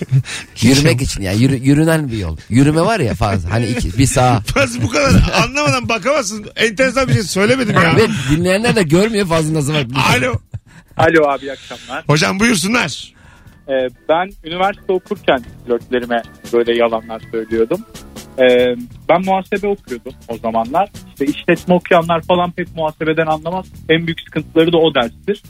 Yürümek 0.61 1.01
için 1.01 1.21
yani 1.21 1.41
yürü- 1.41 1.59
yürünen 1.63 2.11
bir 2.11 2.17
yol. 2.17 2.37
Yürüme 2.49 2.81
var 2.81 2.99
ya 2.99 3.13
fazla. 3.15 3.51
Hani 3.51 3.65
iki, 3.65 3.97
bir 3.97 4.05
sağ. 4.05 4.39
Fazla 4.41 4.81
bu 4.83 4.89
kadar 4.89 5.31
anlamadan 5.43 5.89
bakamazsın. 5.89 6.45
Enteresan 6.55 7.07
bir 7.07 7.13
şey 7.13 7.23
söylemedim 7.23 7.75
ya. 7.75 7.95
Ve 7.95 8.07
dinleyenler 8.31 8.75
de 8.75 8.83
görmüyor 8.83 9.27
fazla 9.27 9.53
nasıl 9.53 9.73
var. 9.73 9.85
Alo. 10.17 10.33
Alo 10.97 11.27
abi 11.29 11.45
iyi 11.45 11.51
akşamlar. 11.51 12.03
Hocam 12.07 12.39
buyursunlar. 12.39 13.13
Ee, 13.67 13.71
ben 14.09 14.29
üniversite 14.43 14.93
okurken 14.93 15.43
flörtlerime 15.65 16.21
böyle 16.53 16.77
yalanlar 16.77 17.21
söylüyordum. 17.31 17.81
Ee, 18.39 18.75
ben 19.09 19.21
muhasebe 19.25 19.67
okuyordum 19.67 20.13
o 20.27 20.37
zamanlar. 20.37 20.89
İşte 21.09 21.25
işletme 21.25 21.73
okuyanlar 21.73 22.21
falan 22.21 22.51
pek 22.51 22.75
muhasebeden 22.75 23.25
anlamaz. 23.27 23.65
En 23.89 24.07
büyük 24.07 24.19
sıkıntıları 24.21 24.73
da 24.73 24.77
o 24.77 24.95
derstir. 24.95 25.41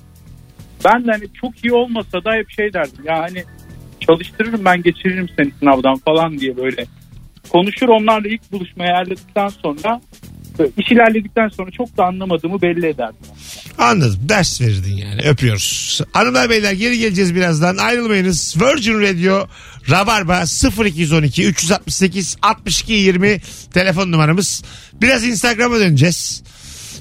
Ben 0.86 1.08
de 1.08 1.12
hani 1.12 1.24
çok 1.42 1.66
iyi 1.66 1.74
olmasa 1.74 2.24
da 2.24 2.34
hep 2.34 2.50
şey 2.50 2.74
derdim. 2.74 3.06
Ya 3.06 3.20
hani 3.20 3.44
çalıştırırım 4.00 4.66
ben 4.66 4.82
geçiririm 4.84 5.30
seni 5.38 5.52
sınavdan 5.60 5.96
falan 5.96 6.40
diye 6.40 6.58
böyle 6.58 6.86
konuşur. 7.50 7.88
Onlarla 7.88 8.28
ilk 8.28 8.52
buluşmaya 8.52 8.94
ayarladıktan 8.94 9.50
sonra 9.50 10.02
iş 10.78 10.92
ilerledikten 10.92 11.48
sonra 11.48 11.72
çok 11.72 11.98
da 11.98 12.06
anlamadığımı 12.06 12.62
belli 12.62 12.88
ederdim. 12.88 13.26
Anladım. 13.78 14.20
Ders 14.22 14.62
verirdin 14.62 14.98
yani. 14.98 15.22
Öpüyoruz. 15.22 16.02
Hanımlar 16.12 16.50
beyler 16.50 16.74
geri 16.74 17.00
geleceğiz 17.00 17.36
birazdan. 17.36 17.78
Ayrılmayınız. 17.78 18.56
Virgin 18.62 19.02
Radio 19.02 19.48
Rabarba 19.90 20.44
0212 20.86 21.46
368 21.46 22.38
62 22.42 22.94
20 22.94 23.42
telefon 23.74 24.12
numaramız. 24.12 24.64
Biraz 25.02 25.24
Instagram'a 25.24 25.80
döneceğiz. 25.80 26.44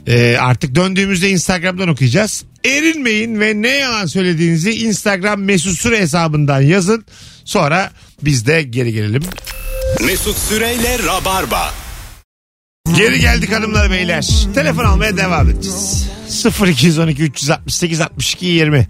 Ee, 0.06 0.36
artık 0.40 0.74
döndüğümüzde 0.74 1.30
Instagram'dan 1.30 1.88
okuyacağız. 1.88 2.44
Erinmeyin 2.64 3.40
ve 3.40 3.62
ne 3.62 3.68
yalan 3.68 4.06
söylediğinizi 4.06 4.70
Instagram 4.70 5.42
mesut 5.42 5.80
süre 5.80 6.00
hesabından 6.00 6.60
yazın. 6.60 7.04
Sonra 7.44 7.90
biz 8.22 8.46
de 8.46 8.62
geri 8.62 8.92
gelelim. 8.92 9.22
Mesut 10.04 10.38
Süreyle 10.38 10.98
Rabarba. 10.98 11.74
Geri 12.96 13.20
geldik 13.20 13.52
hanımlar 13.52 13.90
beyler. 13.90 14.28
Telefon 14.54 14.84
almaya 14.84 15.16
devam 15.16 15.50
edeceğiz. 15.50 16.08
0212 16.66 17.22
368 17.22 18.00
62 18.00 18.46
20. 18.46 18.86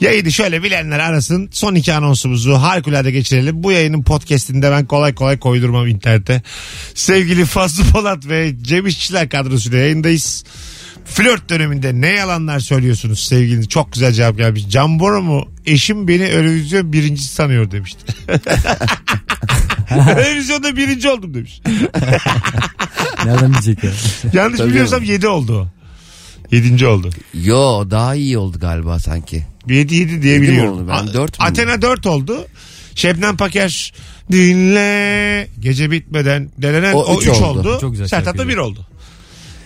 Yayını 0.00 0.32
şöyle 0.32 0.62
bilenler 0.62 0.98
arasın. 0.98 1.48
Son 1.52 1.74
iki 1.74 1.92
anonsumuzu 1.94 2.54
harikulade 2.54 3.10
geçirelim. 3.10 3.62
Bu 3.62 3.72
yayının 3.72 4.02
podcastinde 4.02 4.70
ben 4.70 4.86
kolay 4.86 5.14
kolay 5.14 5.38
koydurmam 5.38 5.86
internete. 5.86 6.42
Sevgili 6.94 7.44
Fazlı 7.44 7.84
Polat 7.84 8.28
ve 8.28 8.52
Cem 8.62 8.86
İşçiler 8.86 9.28
kadrosuyla 9.28 9.78
yayındayız. 9.78 10.44
Flört 11.06 11.50
döneminde 11.50 12.00
ne 12.00 12.08
yalanlar 12.08 12.60
söylüyorsunuz 12.60 13.20
sevgili? 13.20 13.68
Çok 13.68 13.92
güzel 13.92 14.12
cevap 14.12 14.36
gelmiş. 14.38 14.68
Can 14.68 15.00
Bora 15.00 15.20
mu? 15.20 15.48
Eşim 15.66 16.08
beni 16.08 16.22
Eurovision 16.22 16.92
birincisi 16.92 17.34
sanıyor 17.34 17.70
demişti. 17.70 18.00
Eurovision'da 19.90 20.76
birinci 20.76 21.08
oldum 21.08 21.34
demiş. 21.34 21.60
Nereden 23.24 23.52
diyecek 23.52 23.84
ya? 23.84 23.90
Yanlış 24.32 24.58
Tabii 24.58 24.70
biliyorsam 24.70 25.02
7 25.04 25.28
oldu 25.28 25.60
o. 25.60 25.68
Yedinci 26.54 26.86
oldu. 26.86 27.10
Yo 27.34 27.90
daha 27.90 28.14
iyi 28.14 28.38
oldu 28.38 28.58
galiba 28.60 28.98
sanki. 28.98 29.42
7 29.68 29.94
7 29.94 30.22
diye 30.22 30.32
Yedi 30.34 30.42
mi 30.42 30.48
biliyorum. 30.48 30.72
oldu? 30.74 30.88
Ben 30.88 30.92
A- 30.94 31.12
dört 31.14 31.40
mü? 31.40 31.46
Athena 31.46 31.82
4 31.82 32.06
oldu. 32.06 32.46
Şebnem 32.94 33.36
Paker 33.36 33.92
dinle 34.32 35.48
gece 35.60 35.90
bitmeden 35.90 36.50
denenen 36.58 36.94
O 36.94 36.98
o 36.98 37.16
üç 37.20 37.22
3 37.22 37.28
oldu. 37.28 37.58
oldu. 37.60 37.78
Çok 37.80 37.90
güzel 37.92 38.08
Sertab 38.08 38.26
da 38.34 38.38
şarkıydı. 38.38 38.48
1 38.48 38.56
oldu. 38.56 38.86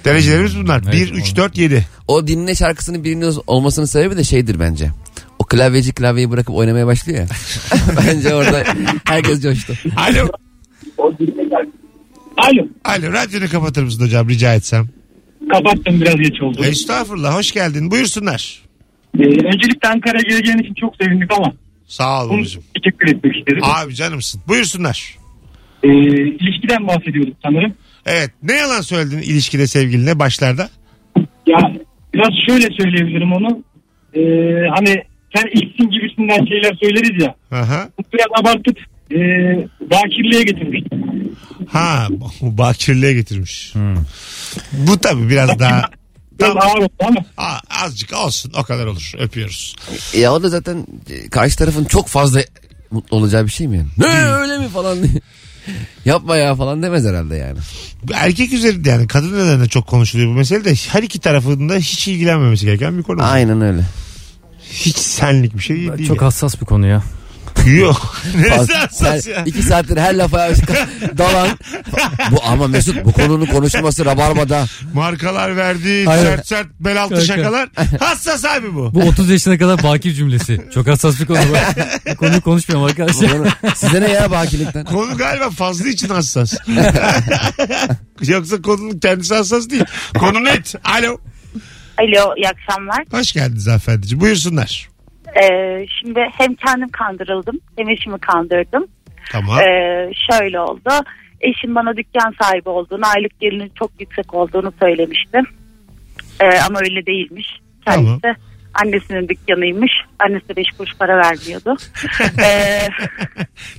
Derecelerimiz 0.04 0.56
bunlar. 0.58 0.82
Evet, 0.84 0.94
1, 0.94 1.12
3, 1.12 1.30
oldu. 1.30 1.36
4, 1.36 1.58
7. 1.58 1.86
O 2.08 2.26
dinle 2.26 2.54
şarkısının 2.54 3.04
birinin 3.04 3.34
olmasının 3.46 3.86
sebebi 3.86 4.16
de 4.16 4.24
şeydir 4.24 4.60
bence. 4.60 4.90
O 5.38 5.44
klavyeci 5.44 5.92
klavyeyi 5.92 6.30
bırakıp 6.30 6.54
oynamaya 6.54 6.86
başlıyor 6.86 7.18
ya. 7.18 7.26
bence 8.06 8.34
orada 8.34 8.64
herkes 9.04 9.42
coştu. 9.42 9.72
Alo. 9.96 10.28
Alo. 12.36 12.66
Alo 12.84 13.12
radyonu 13.12 13.48
kapatır 13.48 13.82
mısın 13.82 14.04
hocam 14.04 14.28
rica 14.28 14.54
etsem? 14.54 14.88
Kapattım 15.52 16.00
biraz 16.00 16.16
geç 16.16 16.42
oldu. 16.42 16.64
Estağfurullah 16.64 17.34
hoş 17.36 17.52
geldin 17.52 17.90
buyursunlar. 17.90 18.62
Ee, 19.18 19.22
öncelikle 19.22 19.88
Ankara'ya 19.88 20.22
geleceğin 20.28 20.58
için 20.58 20.74
çok 20.74 20.96
sevindik 20.96 21.32
ama 21.32 21.52
Sağ 21.86 22.24
ol 22.24 22.30
babacığım. 22.30 22.62
teşekkür 22.82 23.08
etmek 23.08 23.36
isterim. 23.36 23.60
Abi 23.64 23.94
canımsın. 23.94 24.40
Buyursunlar. 24.48 25.16
Ee, 25.82 25.88
ilişkiden 26.28 26.86
bahsediyorduk 26.86 27.36
sanırım. 27.42 27.74
Evet 28.10 28.30
ne 28.42 28.52
yalan 28.52 28.80
söyledin 28.80 29.18
ilişkide 29.18 29.66
sevgiline 29.66 30.18
başlarda? 30.18 30.70
Ya 31.46 31.72
biraz 32.14 32.30
şöyle 32.48 32.68
söyleyebilirim 32.70 33.32
onu. 33.32 33.62
Ee, 34.14 34.20
hani 34.74 35.02
sen 35.36 35.46
ilksin 35.54 35.90
gibisinden 35.90 36.46
şeyler 36.46 36.74
söyleriz 36.82 37.22
ya. 37.22 37.34
Aha. 37.58 37.88
Biraz 38.12 38.26
abartıp 38.40 38.78
e, 39.10 39.16
bakirliğe 39.90 40.42
getirmiştim. 40.42 41.04
Ha 41.68 42.08
bakirliğe 42.40 43.12
getirmiş. 43.12 43.72
Bu 44.72 44.98
tabii 44.98 45.28
biraz 45.28 45.58
daha 45.58 45.84
ama. 47.00 47.20
Aa, 47.36 47.58
azıcık 47.84 48.12
olsun 48.12 48.52
o 48.58 48.62
kadar 48.62 48.86
olur 48.86 49.12
öpüyoruz. 49.18 49.76
Ya 50.16 50.32
o 50.32 50.42
da 50.42 50.48
zaten 50.48 50.86
e, 51.10 51.28
karşı 51.28 51.58
tarafın 51.58 51.84
çok 51.84 52.08
fazla 52.08 52.40
mutlu 52.90 53.16
olacağı 53.16 53.46
bir 53.46 53.50
şey 53.50 53.68
mi 53.68 53.76
yani? 53.76 53.88
Ne 53.98 54.24
öyle 54.32 54.58
mi 54.58 54.68
falan 54.68 55.02
diye. 55.02 55.12
Yapma 56.04 56.36
ya 56.36 56.54
falan 56.54 56.82
demez 56.82 57.04
herhalde 57.04 57.36
yani. 57.36 57.58
Erkek 58.14 58.52
üzerinde 58.52 58.90
yani 58.90 59.06
kadın 59.06 59.40
üzerinde 59.40 59.68
çok 59.68 59.86
konuşuluyor 59.86 60.30
bu 60.30 60.34
mesele 60.34 60.64
de 60.64 60.74
her 60.74 61.02
iki 61.02 61.18
tarafında 61.18 61.74
hiç 61.74 62.08
ilgilenmemesi 62.08 62.66
gereken 62.66 62.98
bir 62.98 63.02
konu. 63.02 63.22
Aynen 63.22 63.60
öyle. 63.60 63.84
Hiç 64.72 64.96
senlik 64.96 65.54
bir 65.56 65.62
şey 65.62 65.76
değil. 65.76 66.08
Çok 66.08 66.22
hassas 66.22 66.60
bir 66.60 66.66
konu 66.66 66.86
ya. 66.86 67.02
Yok. 67.66 68.16
Neresi 68.36 68.72
hassas 68.74 69.26
ya? 69.26 69.42
iki 69.46 69.62
saattir 69.62 69.96
her 69.96 70.14
lafa 70.14 70.38
dalan. 71.18 71.48
Bu 72.30 72.44
ama 72.44 72.66
Mesut 72.68 73.04
bu 73.04 73.12
konunun 73.12 73.46
konuşulması 73.46 74.04
rabarbada. 74.04 74.66
Markalar 74.94 75.56
verdi, 75.56 76.04
Aynen. 76.06 76.22
sert 76.24 76.46
sert 76.46 76.66
bel 76.80 77.02
altı 77.02 77.14
Kanka. 77.14 77.26
şakalar. 77.26 77.68
Hassas 78.00 78.44
abi 78.44 78.74
bu. 78.74 78.94
Bu 78.94 79.00
30 79.02 79.30
yaşına 79.30 79.58
kadar 79.58 79.82
bakir 79.82 80.12
cümlesi. 80.12 80.60
Çok 80.74 80.86
hassas 80.86 81.20
bir 81.20 81.26
konu. 81.26 81.38
bu 82.12 82.16
konuyu 82.16 82.40
konuşmuyorum 82.40 82.86
arkadaşlar. 82.86 83.30
Size 83.74 84.00
ne 84.00 84.08
ya 84.12 84.30
bakilikten? 84.30 84.84
Konu 84.84 85.16
galiba 85.16 85.50
fazla 85.50 85.88
için 85.88 86.08
hassas. 86.08 86.54
Yoksa 88.26 88.62
konunun 88.62 88.98
kendisi 88.98 89.34
hassas 89.34 89.70
değil. 89.70 89.84
Konu 90.18 90.44
net. 90.44 90.74
Alo. 90.84 91.18
Alo 91.98 92.34
iyi 92.36 92.48
akşamlar. 92.48 93.04
Hoş 93.10 93.32
geldiniz 93.32 93.66
hanımefendiciğim. 93.66 94.20
Buyursunlar. 94.20 94.88
Ee, 95.36 95.86
şimdi 96.00 96.20
hem 96.38 96.54
kendim 96.54 96.88
kandırıldım 96.88 97.60
hem 97.78 97.88
eşimi 97.88 98.18
kandırdım. 98.18 98.86
Tamam. 99.32 99.58
Ee, 99.60 100.10
şöyle 100.30 100.60
oldu. 100.60 100.90
Eşim 101.40 101.74
bana 101.74 101.96
dükkan 101.96 102.34
sahibi 102.42 102.68
olduğunu, 102.68 103.06
aylık 103.16 103.40
gelirinin 103.40 103.72
çok 103.78 103.90
yüksek 104.00 104.34
olduğunu 104.34 104.72
söylemişti. 104.80 105.38
Ee, 106.40 106.60
ama 106.68 106.78
öyle 106.80 107.06
değilmiş. 107.06 107.60
Kendisi 107.84 108.20
Tamam. 108.22 108.36
annesinin 108.84 109.28
dükkanıymış. 109.28 109.92
Annesi 110.18 110.56
beş 110.56 110.66
kuruş 110.78 110.94
para 110.98 111.16
vermiyordu. 111.18 111.76
ee, 112.44 112.80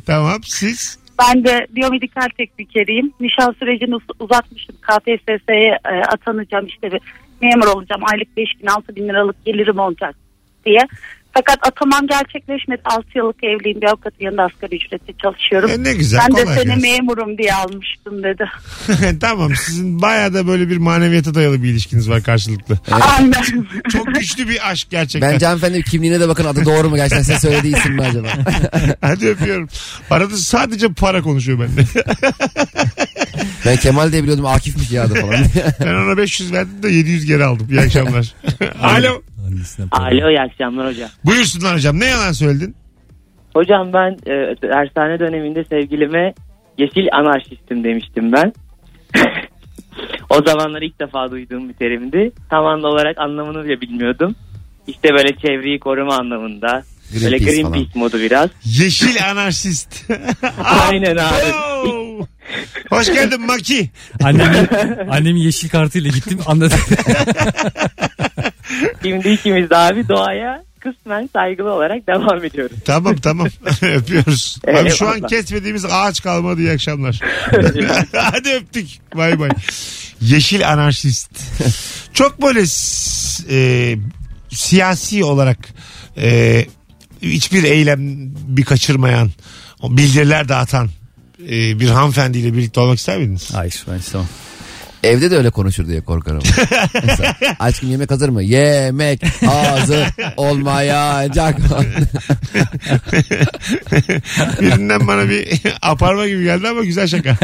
Tamam 0.05 0.39
siz. 0.43 0.99
ben 1.19 1.43
de 1.45 1.67
biyomedikal 1.69 2.27
teknikeriyim. 2.37 3.13
Nişan 3.19 3.55
sürecini 3.59 3.95
uz- 3.95 4.15
uzatmıştım. 4.19 4.75
KPSS'ye 4.81 5.79
e, 5.85 5.95
atanacağım 6.13 6.65
işte 6.65 6.91
bir 6.91 7.01
memur 7.41 7.67
olacağım. 7.67 8.01
Aylık 8.11 8.37
5 8.37 8.49
bin 8.61 8.67
6 8.67 8.95
bin 8.95 9.07
liralık 9.09 9.45
gelirim 9.45 9.79
olacak 9.79 10.15
diye. 10.65 10.87
Fakat 11.33 11.57
atamam 11.67 12.07
gerçekleşmedi. 12.07 12.81
6 12.85 13.05
yıllık 13.15 13.43
evliyim 13.43 13.81
bir 13.81 13.87
avukatın 13.87 14.25
yanında 14.25 14.43
asgari 14.43 14.75
ücretle 14.75 15.13
çalışıyorum. 15.21 15.69
E, 15.71 15.83
ne 15.83 15.93
güzel, 15.93 16.19
ben 16.29 16.35
de 16.37 16.45
seni 16.45 16.65
gelsin. 16.65 16.81
memurum 16.81 17.37
diye 17.37 17.53
almıştım 17.53 18.23
dedi. 18.23 18.45
tamam 19.19 19.51
sizin 19.55 20.01
bayağı 20.01 20.33
da 20.33 20.47
böyle 20.47 20.69
bir 20.69 20.77
maneviyata 20.77 21.33
dayalı 21.35 21.63
bir 21.63 21.69
ilişkiniz 21.69 22.09
var 22.09 22.23
karşılıklı. 22.23 22.79
Aynen. 22.91 23.43
Çok 23.91 24.15
güçlü 24.15 24.49
bir 24.49 24.69
aşk 24.71 24.89
gerçekten. 24.89 25.33
Bence 25.33 25.45
hanımefendi 25.45 25.83
kimliğine 25.83 26.19
de 26.19 26.27
bakın 26.27 26.45
adı 26.45 26.65
doğru 26.65 26.89
mu 26.89 26.95
gerçekten 26.95 27.23
size 27.23 27.39
söylediği 27.39 27.75
isim 27.77 27.93
mi 27.93 28.01
acaba? 28.01 28.27
Hadi 29.01 29.27
öpüyorum. 29.27 29.69
Arada 30.09 30.37
sadece 30.37 30.93
para 30.93 31.21
konuşuyor 31.21 31.59
bende. 31.59 31.85
Ben 33.65 33.77
Kemal 33.77 34.11
diye 34.11 34.21
biliyordum 34.23 34.45
Akif'miş 34.45 34.91
ya 34.91 35.03
adı 35.03 35.13
falan. 35.21 35.45
ben 35.79 35.93
ona 35.93 36.17
500 36.17 36.53
verdim 36.53 36.83
de 36.83 36.89
700 36.89 37.25
geri 37.25 37.43
aldım. 37.45 37.67
İyi 37.71 37.79
akşamlar. 37.81 38.33
Alo. 38.81 39.21
Annesinden 39.51 39.89
para. 39.89 40.05
Alo 40.05 40.29
iyi 40.29 40.39
akşamlar 40.41 40.87
hocam. 40.87 41.09
Buyursunlar 41.25 41.75
hocam. 41.75 41.99
Ne 41.99 42.05
yalan 42.05 42.31
söyledin? 42.31 42.75
Hocam 43.53 43.93
ben 43.93 44.11
e, 44.11 44.33
dershane 44.61 45.19
döneminde 45.19 45.63
sevgilime 45.63 46.33
yeşil 46.77 47.07
anarşistim 47.13 47.83
demiştim 47.83 48.31
ben. 48.31 48.53
o 50.29 50.35
zamanlar 50.45 50.81
ilk 50.81 50.99
defa 50.99 51.31
duyduğum 51.31 51.69
bir 51.69 51.73
terimdi. 51.73 52.31
Tam 52.49 52.65
anlı 52.65 52.87
olarak 52.87 53.17
anlamını 53.17 53.65
bile 53.65 53.81
bilmiyordum. 53.81 54.35
İşte 54.87 55.09
böyle 55.09 55.35
çevreyi 55.35 55.79
koruma 55.79 56.15
anlamında. 56.17 56.83
böyle 57.13 57.37
Greenpeace 57.37 57.61
Greenpeace 57.61 57.99
modu 57.99 58.19
biraz. 58.19 58.49
Yeşil 58.65 59.23
anarşist. 59.31 60.11
Aynen 60.63 61.15
abi. 61.17 61.51
Hoş 62.89 63.07
geldin 63.13 63.41
Maki. 63.45 63.89
Annemin, 64.23 64.67
annemin 65.09 65.41
yeşil 65.41 65.69
kartıyla 65.69 66.09
gittim 66.09 66.39
anladım. 66.47 66.79
Şimdi 69.03 69.29
ikimiz 69.29 69.69
de 69.69 69.77
abi 69.77 70.07
doğaya 70.07 70.63
kısmen 70.79 71.29
saygılı 71.33 71.73
olarak 71.73 72.07
devam 72.07 72.45
ediyoruz. 72.45 72.77
Tamam 72.85 73.15
tamam. 73.15 73.47
Öpüyoruz. 73.81 74.57
Abi 74.67 74.89
şu 74.89 75.07
an 75.07 75.21
kesmediğimiz 75.21 75.85
ağaç 75.85 76.21
kalmadı. 76.23 76.61
İyi 76.61 76.71
akşamlar. 76.71 77.19
Hadi 78.15 78.49
öptük. 78.49 78.87
Bay 79.15 79.39
bay. 79.39 79.49
Yeşil 80.21 80.71
anarşist. 80.71 81.31
Çok 82.13 82.41
böyle 82.41 82.63
e, 83.49 83.95
siyasi 84.49 85.23
olarak 85.23 85.57
e, 86.17 86.65
hiçbir 87.21 87.63
eylem 87.63 87.99
bir 88.47 88.65
kaçırmayan 88.65 89.31
bildiriler 89.83 90.49
dağıtan 90.49 90.89
e, 91.49 91.79
bir 91.79 91.89
hanımefendiyle 91.89 92.53
birlikte 92.53 92.79
olmak 92.79 92.97
ister 92.97 93.17
miydiniz? 93.17 93.49
Hayır 93.53 93.85
ben 93.91 93.97
istemem. 93.97 94.27
Evde 95.03 95.31
de 95.31 95.37
öyle 95.37 95.49
konuşur 95.49 95.87
diye 95.87 96.01
korkarım. 96.01 96.41
Mesela, 97.05 97.35
aşkım 97.59 97.91
yemek 97.91 98.11
hazır 98.11 98.29
mı? 98.29 98.43
Yemek 98.43 99.23
hazır 99.45 100.07
olmayacak. 100.37 101.55
Birinden 104.61 105.07
bana 105.07 105.29
bir 105.29 105.61
aparma 105.81 106.27
gibi 106.27 106.43
geldi 106.43 106.67
ama 106.67 106.83
güzel 106.83 107.07
şaka. 107.07 107.29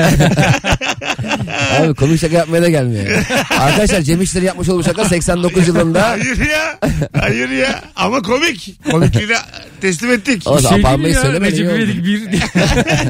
Abi 1.79 1.93
komik 1.95 2.19
şaka 2.21 2.35
yapmaya 2.37 2.61
da 2.61 2.69
gelmiyor. 2.69 3.25
Arkadaşlar 3.59 4.01
Cem 4.01 4.21
İşleri 4.21 4.45
yapmış 4.45 4.69
olduğu 4.69 4.83
şaka 4.83 5.05
89 5.05 5.67
yılında. 5.67 6.09
Hayır 6.09 6.37
ya. 6.49 6.79
Hayır 7.19 7.49
ya. 7.49 7.81
Ama 7.95 8.21
komik. 8.21 8.79
Komikliğini 8.91 9.33
teslim 9.81 10.11
ettik. 10.11 10.43
O 10.45 10.63
da 10.63 10.69
Şey 10.69 10.79
aparmayı 10.79 11.15
söylemedin 11.15 11.51
Recep 11.51 11.65
iyi 11.67 11.69
oldu. 11.69 11.91
İvedik 11.91 12.03
bir. 12.03 12.39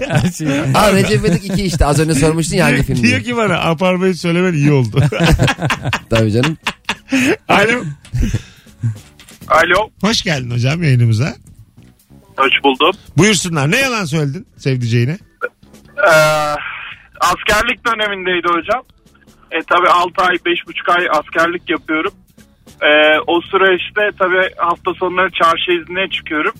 Her 0.09 0.31
şey. 0.31 0.47
Ha 0.73 0.93
Recep 0.93 1.19
İvedik 1.19 1.45
2 1.45 1.63
işte 1.63 1.85
az 1.85 1.99
önce 1.99 2.15
sormuştun 2.15 2.57
ya 2.57 2.65
hangi 2.65 2.75
Diyor, 2.75 2.85
film 2.85 3.03
diyor 3.03 3.23
diye. 3.23 3.23
ki 3.23 3.37
bana 3.37 3.57
aparmayı 3.59 4.15
söylemen 4.37 4.53
iyi 4.53 4.71
oldu. 4.71 4.99
Tabii 6.09 6.31
canım. 6.31 6.57
Alo. 7.47 7.83
Alo. 9.47 9.89
Hoş 10.01 10.21
geldin 10.21 10.51
hocam 10.51 10.83
yayınımıza. 10.83 11.35
Hoş 12.37 12.63
buldum. 12.63 12.91
Buyursunlar. 13.17 13.71
Ne 13.71 13.77
yalan 13.77 14.05
söyledin 14.05 14.47
sevdiceğine? 14.57 15.17
Ee, 16.07 16.11
askerlik 17.19 17.85
dönemindeydi 17.85 18.47
hocam. 18.47 18.83
E 19.51 19.59
tabi 19.61 19.89
6 19.89 20.21
ay 20.21 20.35
5,5 20.35 20.91
ay 20.97 21.07
askerlik 21.11 21.69
yapıyorum. 21.69 22.11
Ee, 22.81 23.19
o 23.27 23.41
süreçte 23.41 24.17
tabi 24.19 24.49
hafta 24.57 24.93
sonları 24.93 25.31
çarşı 25.31 25.71
iznine 25.71 26.09
çıkıyorum. 26.09 26.53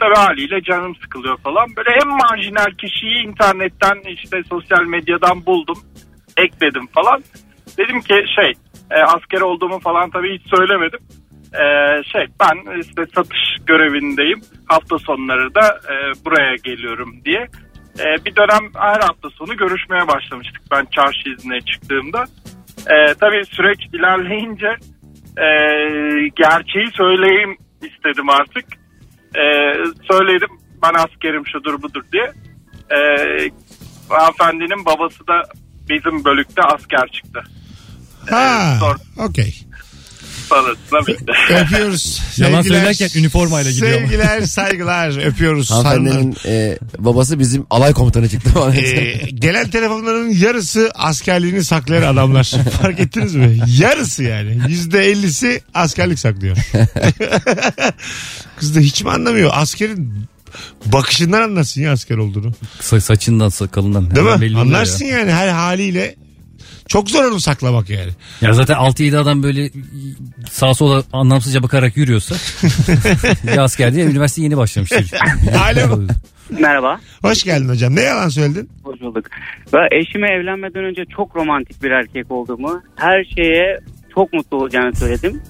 Tabi 0.00 0.14
haliyle 0.14 0.62
canım 0.62 0.96
sıkılıyor 0.96 1.38
falan. 1.38 1.76
Böyle 1.76 1.90
en 1.90 2.08
marjinal 2.08 2.72
kişiyi 2.78 3.26
internetten 3.26 4.12
işte 4.14 4.42
sosyal 4.50 4.84
medyadan 4.84 5.46
buldum. 5.46 5.78
Ekledim 6.36 6.86
falan. 6.86 7.22
Dedim 7.78 8.00
ki 8.00 8.24
şey 8.36 8.52
e, 8.90 9.02
asker 9.02 9.40
olduğumu 9.40 9.78
falan 9.78 10.10
tabii 10.10 10.38
hiç 10.38 10.56
söylemedim. 10.56 11.00
Ee, 11.54 12.02
şey 12.12 12.26
ben 12.40 12.80
işte 12.80 13.02
satış 13.14 13.38
görevindeyim. 13.66 14.40
Hafta 14.66 14.98
sonları 14.98 15.54
da 15.54 15.80
e, 15.90 16.24
buraya 16.24 16.54
geliyorum 16.54 17.14
diye. 17.24 17.48
Ee, 17.98 18.24
bir 18.24 18.36
dönem 18.36 18.70
her 18.76 19.00
hafta 19.00 19.30
sonu 19.30 19.56
görüşmeye 19.56 20.08
başlamıştık 20.08 20.62
ben 20.70 20.84
çarşı 20.84 21.28
iznine 21.28 21.60
çıktığımda. 21.60 22.24
Ee, 22.90 23.14
tabii 23.20 23.44
süreç 23.44 23.78
ilerleyince 23.92 24.76
e, 25.38 25.48
gerçeği 26.36 26.86
söyleyeyim 26.92 27.56
istedim 27.82 28.30
artık. 28.30 28.64
E, 29.36 29.44
söyledim 30.10 30.50
ben 30.82 30.94
askerim 30.94 31.46
şudur 31.46 31.82
budur 31.82 32.02
diye. 32.12 32.32
E, 32.90 32.98
hanımefendinin 34.08 34.84
babası 34.84 35.26
da 35.26 35.42
bizim 35.88 36.24
bölükte 36.24 36.62
asker 36.62 37.08
çıktı. 37.12 37.40
Ha. 38.30 38.76
sor- 38.80 39.24
Okey. 39.28 39.60
Sonrasında 40.48 41.06
bitti. 41.06 41.32
Öpüyoruz. 41.50 42.20
Yalan 42.36 42.62
Sevgiler- 42.62 42.68
söylerken 42.80 43.20
üniformayla 43.20 43.70
gidiyor 43.70 43.98
ama. 43.98 44.06
Sevgiler, 44.06 44.40
saygılar. 44.46 45.26
Öpüyoruz. 45.26 45.70
Hanımefendinin 45.70 46.36
e, 46.46 46.78
babası 46.98 47.38
bizim 47.38 47.66
alay 47.70 47.92
komutanı 47.92 48.28
çıktı 48.28 48.50
falan. 48.50 48.72
Ee, 48.76 49.12
gelen 49.34 49.70
telefonların 49.70 50.28
yarısı 50.30 50.90
askerliğini 50.94 51.64
saklayan 51.64 52.02
adamlar. 52.14 52.44
Fark 52.82 53.00
ettiniz 53.00 53.34
mi? 53.34 53.58
Yarısı 53.78 54.22
yani. 54.22 54.58
Yüzde 54.68 55.04
ellisi 55.06 55.60
askerlik 55.74 56.18
saklıyor. 56.18 56.56
Kız 58.56 58.76
da 58.76 58.80
hiç 58.80 59.02
mi 59.02 59.10
anlamıyor? 59.10 59.50
Askerin 59.54 60.24
bakışından 60.86 61.42
anlasın 61.42 61.82
ya 61.82 61.92
asker 61.92 62.16
olduğunu. 62.16 62.52
Sa- 62.80 63.00
saçından 63.00 63.48
sakalından. 63.48 64.10
Değil 64.10 64.18
hemen 64.18 64.34
mi? 64.34 64.40
belli 64.40 64.56
oluyor 64.56 64.66
Anlarsın 64.66 65.04
yani 65.04 65.32
her 65.32 65.48
haliyle. 65.48 66.14
Çok 66.88 67.10
zor 67.10 67.24
onu 67.24 67.40
saklamak 67.40 67.90
yani. 67.90 68.10
Ya. 68.40 68.48
ya 68.48 68.52
zaten 68.52 68.74
6-7 68.74 69.18
adam 69.18 69.42
böyle 69.42 69.70
sağa 70.50 70.74
sola 70.74 71.02
anlamsızca 71.12 71.62
bakarak 71.62 71.96
yürüyorsa 71.96 72.34
bir 73.44 73.58
asker 73.58 73.94
diye 73.94 74.04
üniversite 74.04 74.42
yeni 74.42 74.56
başlamıştır. 74.56 75.10
Alo. 75.66 76.02
Merhaba. 76.50 77.00
Hoş 77.22 77.42
geldin 77.42 77.68
hocam. 77.68 77.96
Ne 77.96 78.02
yalan 78.02 78.28
söyledin? 78.28 78.68
Hoş 78.82 79.00
bulduk. 79.00 79.24
Ben 79.72 80.00
eşime 80.00 80.28
evlenmeden 80.28 80.84
önce 80.84 81.02
çok 81.16 81.36
romantik 81.36 81.82
bir 81.82 81.90
erkek 81.90 82.30
olduğumu, 82.30 82.82
her 82.96 83.24
şeye 83.24 83.80
çok 84.14 84.32
mutlu 84.32 84.56
olacağını 84.56 84.96
söyledim. 84.96 85.42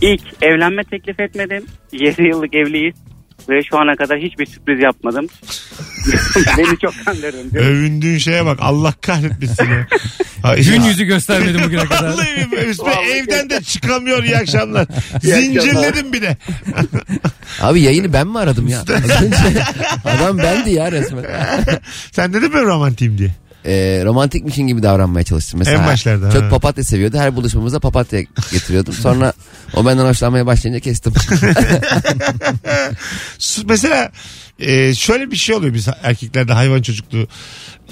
İlk 0.00 0.22
evlenme 0.42 0.84
teklif 0.84 1.20
etmedim. 1.20 1.64
7 1.92 2.22
yıllık 2.22 2.54
evliyiz 2.54 2.94
ve 3.48 3.62
şu 3.70 3.78
ana 3.78 3.96
kadar 3.96 4.18
hiçbir 4.18 4.46
sürpriz 4.46 4.80
yapmadım. 4.80 5.26
Beni 6.58 6.78
çok 6.78 6.94
kandırdın. 7.04 7.58
Övündüğün 7.58 8.18
şeye 8.18 8.46
bak. 8.46 8.58
Allah 8.60 8.94
kahretmesin 9.00 9.64
ya. 9.64 9.86
Gün 10.56 10.82
yüzü 10.82 11.04
göstermedim 11.04 11.60
bugüne 11.64 11.84
kadar. 11.84 12.12
Vallahi 12.12 12.66
üstüme 12.66 12.92
evden 12.92 13.50
de 13.50 13.62
çıkamıyor 13.62 14.24
iyi 14.24 14.36
akşamlar. 14.36 14.86
İyi 15.22 15.34
akşamlar. 15.34 15.40
Zincirledim 15.40 16.12
bir 16.12 16.22
de. 16.22 16.36
Abi 17.60 17.80
yayını 17.80 18.12
ben 18.12 18.26
mi 18.26 18.38
aradım 18.38 18.68
ya? 18.68 18.80
Az 18.80 19.22
önce 19.22 19.64
adam 20.04 20.38
bendi 20.38 20.70
ya 20.70 20.92
resmen. 20.92 21.24
Sen 22.12 22.32
dedin 22.32 22.50
mi 22.54 22.62
romantiyim 22.62 23.18
diye? 23.18 23.30
E, 23.66 24.02
romantikmişin 24.04 24.66
gibi 24.66 24.82
davranmaya 24.82 25.24
çalıştım. 25.24 25.58
Mesela 25.58 25.82
En 25.82 25.86
başlarda, 25.86 26.30
Çok 26.30 26.42
ha. 26.42 26.48
papatya 26.48 26.84
seviyordu. 26.84 27.16
Her 27.18 27.36
buluşmamıza 27.36 27.80
papatya 27.80 28.20
getiriyordum. 28.52 28.94
Sonra 28.94 29.32
o 29.74 29.86
benden 29.86 30.04
hoşlanmaya 30.04 30.46
başlayınca 30.46 30.80
kestim. 30.80 31.12
Su- 33.38 33.62
Mesela 33.68 34.12
e, 34.58 34.94
şöyle 34.94 35.30
bir 35.30 35.36
şey 35.36 35.54
oluyor 35.54 35.74
biz 35.74 35.88
erkeklerde 36.02 36.52
hayvan 36.52 36.82
çocukluğu. 36.82 37.26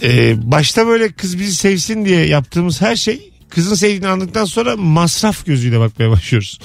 E, 0.03 0.35
başta 0.51 0.87
böyle 0.87 1.13
kız 1.13 1.39
bizi 1.39 1.55
sevsin 1.55 2.05
diye 2.05 2.27
yaptığımız 2.27 2.81
her 2.81 2.97
şey 2.97 3.33
kızın 3.51 3.75
sevdiğini 3.75 4.09
anladıktan 4.09 4.45
sonra 4.45 4.77
masraf 4.77 5.47
gözüyle 5.47 5.81
bakmaya 5.81 6.11
başlıyoruz. 6.11 6.59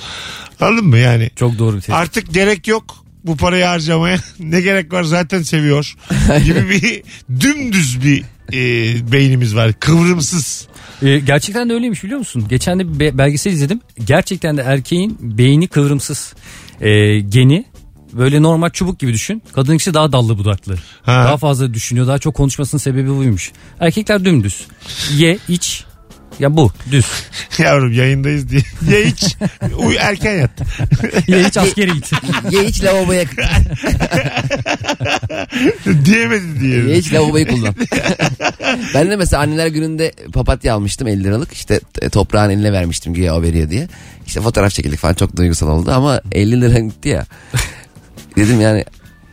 Anladın 0.60 0.86
mı 0.88 0.98
yani? 0.98 1.30
Çok 1.36 1.60
doğru 1.60 1.78
bir 1.78 1.82
şey. 1.82 1.96
Artık 1.96 2.34
gerek 2.34 2.68
yok 2.68 3.05
bu 3.26 3.38
parayı 3.38 3.66
harcamaya. 3.66 4.18
Ne 4.40 4.62
gerek 4.62 4.94
var 4.94 5.04
zaten 5.04 5.42
seviyor. 5.42 5.96
Gibi 6.46 6.70
bir 6.70 7.04
dümdüz 7.42 8.04
bir 8.04 8.24
e, 8.54 9.12
beynimiz 9.12 9.56
var. 9.56 9.74
Kıvrımsız. 9.80 10.68
Ee, 11.02 11.20
gerçekten 11.20 11.70
de 11.70 11.74
öyleymiş 11.74 12.04
biliyor 12.04 12.20
musun? 12.20 12.46
Geçen 12.50 12.80
de 12.80 12.94
bir 12.94 13.00
be- 13.00 13.18
belgesel 13.18 13.52
izledim. 13.52 13.82
Gerçekten 14.06 14.58
de 14.58 14.62
erkeğin 14.62 15.18
beyni 15.22 15.68
kıvrımsız. 15.68 16.34
Ee, 16.82 17.20
geni 17.20 17.66
böyle 18.14 18.42
normal 18.42 18.70
çubuk 18.70 19.00
gibi 19.00 19.14
düşün. 19.14 19.44
Kadınınkisi 19.54 19.94
daha 19.94 20.12
dallı 20.12 20.38
budaklı. 20.38 20.76
Ha. 21.04 21.26
Daha 21.26 21.38
fazla 21.38 21.74
düşünüyor. 21.74 22.08
Daha 22.08 22.18
çok 22.20 22.36
konuşmasının 22.36 22.80
sebebi 22.80 23.10
buymuş. 23.18 23.52
Erkekler 23.80 24.26
dümdüz. 24.26 24.68
Ye, 25.18 25.38
iç. 25.50 25.84
Ya 26.40 26.58
bu 26.58 26.72
düz. 26.92 27.06
Yavrum 27.58 27.92
yayındayız 27.92 28.50
diye. 28.50 28.62
Ya 28.92 29.00
hiç 29.06 29.38
uy 29.78 29.96
erken 30.00 30.36
yat. 30.38 30.52
Ye, 31.28 31.48
iç 31.48 31.58
askere 31.58 31.92
git. 31.92 32.12
Ye 32.52 32.64
hiç 32.64 32.84
lavaboya 32.84 33.24
Diyemedi 36.06 36.60
diye. 36.60 36.84
Ye 36.84 36.98
hiç 36.98 37.14
lavaboyu 37.14 37.48
kullan. 37.48 37.76
ben 38.94 39.10
de 39.12 39.16
mesela 39.16 39.44
anneler 39.44 39.68
gününde 39.68 40.12
papatya 40.34 40.76
almıştım 40.76 41.08
50 41.08 41.24
liralık. 41.24 41.54
İşte 41.54 41.80
e, 42.02 42.10
toprağın 42.10 42.50
eline 42.50 42.74
vermiştim 42.74 43.14
güya 43.14 43.36
o 43.36 43.42
veriyor 43.42 43.70
diye. 43.70 43.88
İşte 44.28 44.42
fotoğraf 44.42 44.72
çekildik 44.72 45.00
falan 45.00 45.14
çok 45.14 45.38
duygusal 45.38 45.68
oldu 45.68 45.92
ama 45.92 46.22
50 46.32 46.62
lira 46.62 46.80
gitti 46.80 47.10
ya. 47.10 47.26
Dedim 48.36 48.62
yani 48.62 48.86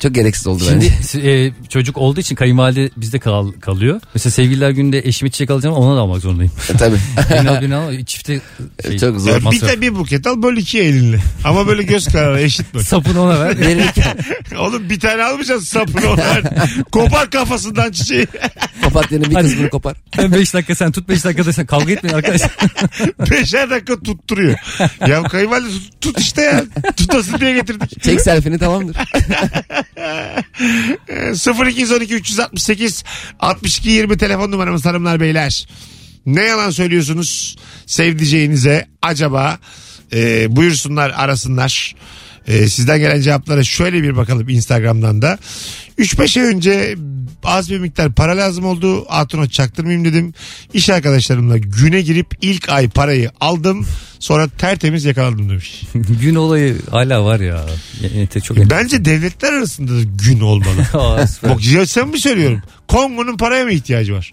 çok 0.03 0.15
gereksiz 0.15 0.47
oldu 0.47 0.65
Şimdi 0.69 0.93
bence. 1.15 1.31
e, 1.31 1.53
çocuk 1.69 1.99
olduğu 1.99 2.21
için 2.21 2.35
kayınvalide 2.37 2.91
bizde 2.97 3.19
kal, 3.19 3.53
kalıyor. 3.53 4.01
Mesela 4.15 4.31
sevgililer 4.31 4.71
günde 4.71 4.99
eşime 4.99 5.31
çiçek 5.31 5.51
alacağım 5.51 5.75
ona 5.77 5.97
da 5.97 6.01
almak 6.01 6.21
zorundayım. 6.21 6.53
E, 6.75 6.77
Tabii. 6.77 6.97
Beni 7.31 7.51
al 7.51 7.63
beni 7.63 7.75
al 7.75 8.05
çifte 8.05 8.41
şey, 8.87 8.99
Çok 8.99 9.21
zor. 9.21 9.37
Bir 9.37 9.43
masraf. 9.43 9.71
de 9.71 9.81
bir 9.81 9.95
buket 9.95 10.27
al 10.27 10.43
böl 10.43 10.57
ikiye 10.57 10.85
elinle. 10.85 11.19
Ama 11.45 11.67
böyle 11.67 11.83
göz 11.83 12.07
kararı 12.07 12.41
eşit 12.41 12.75
böl. 12.75 12.83
Sapını 12.83 13.23
ona 13.23 13.41
ver. 13.41 13.59
Verirken 13.59 14.17
Oğlum 14.59 14.91
bir 14.91 15.01
tane 15.01 15.23
almayacaksın 15.23 15.67
sapını 15.67 16.11
onlar. 16.11 16.43
Kopar 16.93 17.31
kafasından 17.31 17.93
çiçeği. 17.93 18.27
Papatyanın 18.93 19.31
bir 19.31 19.35
kısmını 19.35 19.71
kopar. 19.71 19.97
5 20.33 20.55
dakika 20.55 20.75
sen 20.75 20.93
tut 20.93 21.09
5 21.09 21.25
dakika 21.25 21.47
da 21.47 21.53
sen 21.53 21.67
kavga 21.67 21.93
etmeyin 21.93 22.17
arkadaşlar. 22.17 22.51
Beşer 23.31 23.71
dakika 23.71 24.01
tutturuyor. 24.01 24.59
Ya 25.07 25.23
kayınvalide 25.23 25.69
tut, 25.69 26.01
tut 26.01 26.21
işte 26.21 26.43
ya. 26.43 26.65
Tutasın 26.97 27.41
diye 27.41 27.53
getirdik. 27.53 28.03
Çek 28.03 28.21
selfie'ni 28.21 28.59
tamamdır. 28.59 28.97
Ee, 31.09 31.71
0212 31.71 32.15
368 32.15 33.05
62 33.41 33.91
20 33.91 34.17
telefon 34.17 34.51
numaramız 34.51 34.87
hanımlar 34.87 35.21
beyler. 35.21 35.69
Ne 36.27 36.43
yalan 36.43 36.71
söylüyorsunuz 36.71 37.57
sevdiceğinize 37.87 38.89
acaba 39.03 39.59
e, 40.13 40.47
buyursunlar 40.57 41.11
arasınlar. 41.11 41.95
E, 42.47 42.69
sizden 42.69 42.99
gelen 42.99 43.21
cevaplara 43.21 43.65
şöyle 43.65 44.03
bir 44.03 44.17
bakalım 44.17 44.49
Instagram'dan 44.49 45.23
da. 45.23 45.39
3-5 45.99 46.41
ay 46.41 46.47
önce 46.47 46.97
az 47.45 47.71
bir 47.71 47.79
miktar 47.79 48.13
para 48.13 48.37
lazım 48.37 48.65
oldu. 48.65 49.05
Hatun'a 49.09 49.49
çaktırmayayım 49.49 50.05
dedim. 50.05 50.35
İş 50.75 50.91
arkadaşlarımla 50.91 51.59
güne 51.59 52.01
girip 52.01 52.27
ilk 52.41 52.69
ay 52.69 52.89
parayı 52.89 53.31
aldım. 53.41 53.87
Sonra 54.19 54.49
tertemiz 54.49 55.05
yakaladım 55.05 55.51
demiş. 55.51 55.83
Gün 55.95 56.35
olayı 56.35 56.77
hala 56.91 57.25
var 57.25 57.41
ya. 57.41 57.65
Yani 58.03 58.29
çok 58.43 58.57
Bence 58.57 59.05
devletler 59.05 59.53
arasında 59.53 59.93
da 59.93 60.03
gün 60.03 60.41
olmalı. 60.41 60.87
Bak 61.43 61.73
ya 61.73 61.87
sen 61.87 62.09
mi 62.09 62.21
söylüyorum? 62.21 62.63
Kongo'nun 62.89 63.37
paraya 63.37 63.65
mı 63.65 63.73
ihtiyacı 63.73 64.15
var? 64.15 64.33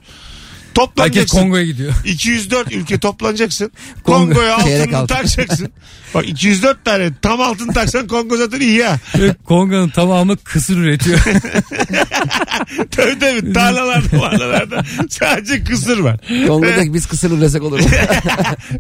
Herkes 0.80 0.96
Toplanacaksın. 0.96 1.38
Kongo'ya 1.38 1.64
gidiyor. 1.66 1.94
204 2.06 2.72
ülke 2.72 3.00
toplanacaksın. 3.00 3.72
Kongo. 4.04 4.26
Kongo'ya 4.34 4.64
Çeyrek 4.64 4.82
altını 4.82 4.98
altın. 4.98 5.16
takacaksın. 5.16 5.72
Bak 6.14 6.30
204 6.30 6.86
tane 6.86 7.10
tam 7.22 7.42
altın 7.42 7.68
taksan 7.68 8.08
Kongo 8.08 8.38
zaten 8.38 8.60
iyi 8.60 8.76
ya. 8.76 9.00
Kongo'nun 9.46 9.90
tamamı 9.90 10.38
kısır 10.38 10.78
üretiyor. 10.78 11.20
tabii 12.92 13.20
tabii 13.20 13.54
tarlalarda 13.54 14.10
tarlalarda 14.10 14.84
sadece 15.10 15.64
kısır 15.64 16.00
var. 16.00 16.18
Kongo'da 16.48 16.94
biz 16.94 17.06
kısır 17.06 17.32
üresek 17.32 17.64
olur. 17.64 17.80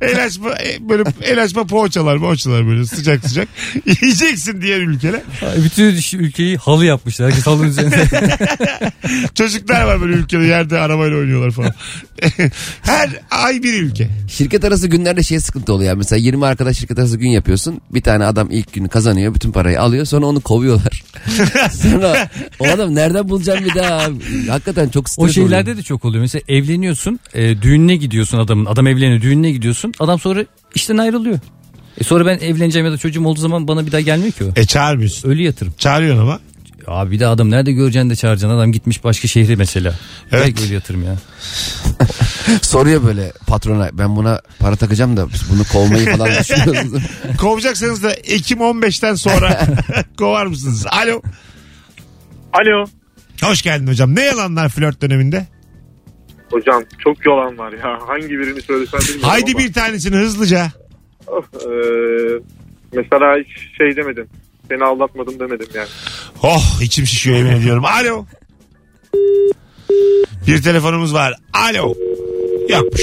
el 0.01 0.25
açma 0.25 0.49
e, 0.51 0.89
böyle 0.89 1.03
el 1.21 1.43
açma 1.43 1.67
poğaçalar 1.67 2.19
poğaçalar 2.19 2.67
böyle 2.67 2.85
sıcak 2.85 3.25
sıcak. 3.27 3.47
Yiyeceksin 4.01 4.61
diğer 4.61 4.79
ülkeler. 4.79 5.21
Bütün 5.65 6.19
ülkeyi 6.19 6.57
halı 6.57 6.85
yapmışlar. 6.85 7.29
Herkes 7.29 7.47
halının 7.47 7.67
üzerinde. 7.67 8.05
Çocuklar 9.35 9.83
var 9.83 10.01
böyle 10.01 10.13
ülkede 10.13 10.43
yerde 10.45 10.79
arabayla 10.79 11.17
oynuyorlar 11.17 11.51
falan. 11.51 11.73
Her 12.81 13.09
ay 13.31 13.63
bir 13.63 13.73
ülke. 13.73 14.09
Şirket 14.27 14.63
arası 14.63 14.87
günlerde 14.87 15.23
şey 15.23 15.39
sıkıntı 15.39 15.73
oluyor. 15.73 15.95
Mesela 15.95 16.19
20 16.19 16.45
arkadaş 16.45 16.77
şirket 16.77 16.99
arası 16.99 17.17
gün 17.17 17.29
yapıyorsun. 17.29 17.81
Bir 17.89 18.01
tane 18.01 18.25
adam 18.25 18.47
ilk 18.51 18.73
günü 18.73 18.89
kazanıyor. 18.89 19.35
Bütün 19.35 19.51
parayı 19.51 19.81
alıyor. 19.81 20.05
Sonra 20.05 20.25
onu 20.25 20.39
kovuyorlar. 20.39 21.03
sonra 21.71 22.29
o 22.59 22.67
adam 22.67 22.95
nereden 22.95 23.29
bulacağım 23.29 23.65
bir 23.65 23.75
daha? 23.75 24.07
Hakikaten 24.49 24.89
çok 24.89 25.09
stres 25.09 25.29
o 25.29 25.33
şeylerde 25.33 25.61
oluyor. 25.61 25.77
de 25.77 25.83
çok 25.83 26.05
oluyor. 26.05 26.21
Mesela 26.21 26.41
evleniyorsun. 26.47 27.19
E, 27.33 27.61
düğününe 27.61 27.95
gidiyorsun 27.95 28.37
adamın. 28.37 28.65
Adam 28.65 28.87
evleniyor. 28.87 29.21
Düğününe 29.21 29.51
gidiyorsun. 29.51 29.93
Adam 29.99 30.19
sonra 30.19 30.45
işten 30.75 30.97
ayrılıyor. 30.97 31.39
E 31.97 32.03
sonra 32.03 32.25
ben 32.25 32.37
evleneceğim 32.39 32.85
ya 32.85 32.91
da 32.91 32.97
çocuğum 32.97 33.25
olduğu 33.25 33.39
zaman 33.39 33.67
bana 33.67 33.85
bir 33.85 33.91
daha 33.91 34.01
gelmiyor 34.01 34.31
ki 34.31 34.43
o. 34.43 34.47
E 34.55 34.65
çağırmıyorsun. 34.65 35.29
Ölü 35.29 35.41
yatırım. 35.41 35.73
Çağırıyorsun 35.77 36.21
ama. 36.21 36.39
Abi 36.89 37.11
bir 37.11 37.19
de 37.19 37.27
adam 37.27 37.51
nerede 37.51 37.71
göreceksin 37.71 38.09
de 38.09 38.15
çağıracaksın. 38.15 38.57
Adam 38.57 38.71
gitmiş 38.71 39.03
başka 39.03 39.27
şehre 39.27 39.55
mesela. 39.55 39.93
Evet. 40.31 40.43
Belki 40.45 40.63
ölü 40.65 40.73
yatırım 40.73 41.03
ya. 41.03 41.15
Soruyor 42.61 43.03
böyle 43.05 43.31
patrona 43.47 43.89
ben 43.93 44.15
buna 44.15 44.41
para 44.59 44.75
takacağım 44.75 45.17
da 45.17 45.29
biz 45.33 45.49
bunu 45.51 45.63
kovmayı 45.73 46.05
falan 46.17 46.29
düşünüyoruz. 46.39 47.03
Kovacaksanız 47.39 48.03
da 48.03 48.11
Ekim 48.13 48.59
15'ten 48.59 49.15
sonra 49.15 49.59
kovar 50.17 50.45
mısınız? 50.45 50.85
Alo. 50.91 51.21
Alo. 52.53 52.85
Hoş 53.43 53.61
geldin 53.61 53.87
hocam. 53.87 54.15
Ne 54.15 54.21
yalanlar 54.23 54.69
flört 54.69 55.01
döneminde? 55.01 55.47
Hocam 56.51 56.83
çok 57.03 57.25
yalan 57.25 57.57
var 57.57 57.71
ya. 57.73 57.99
Hangi 58.07 58.29
birini 58.29 58.61
söylesem 58.61 58.99
bilmiyorum 58.99 59.29
Haydi 59.29 59.51
ama. 59.51 59.59
bir 59.59 59.73
tanesini 59.73 60.15
hızlıca. 60.15 60.71
e, 61.53 61.69
mesela 62.93 63.35
hiç 63.39 63.77
şey 63.77 63.95
demedim. 63.95 64.27
Seni 64.71 64.83
aldatmadım 64.83 65.39
demedim 65.39 65.67
yani. 65.75 65.87
Oh 66.43 66.81
içim 66.81 67.05
şişiyor 67.05 67.37
yemin 67.37 67.51
ediyorum. 67.51 67.85
Alo. 67.85 68.25
Bir 70.47 70.61
telefonumuz 70.61 71.13
var. 71.13 71.33
Alo. 71.53 71.93
Yokmuş. 72.69 73.01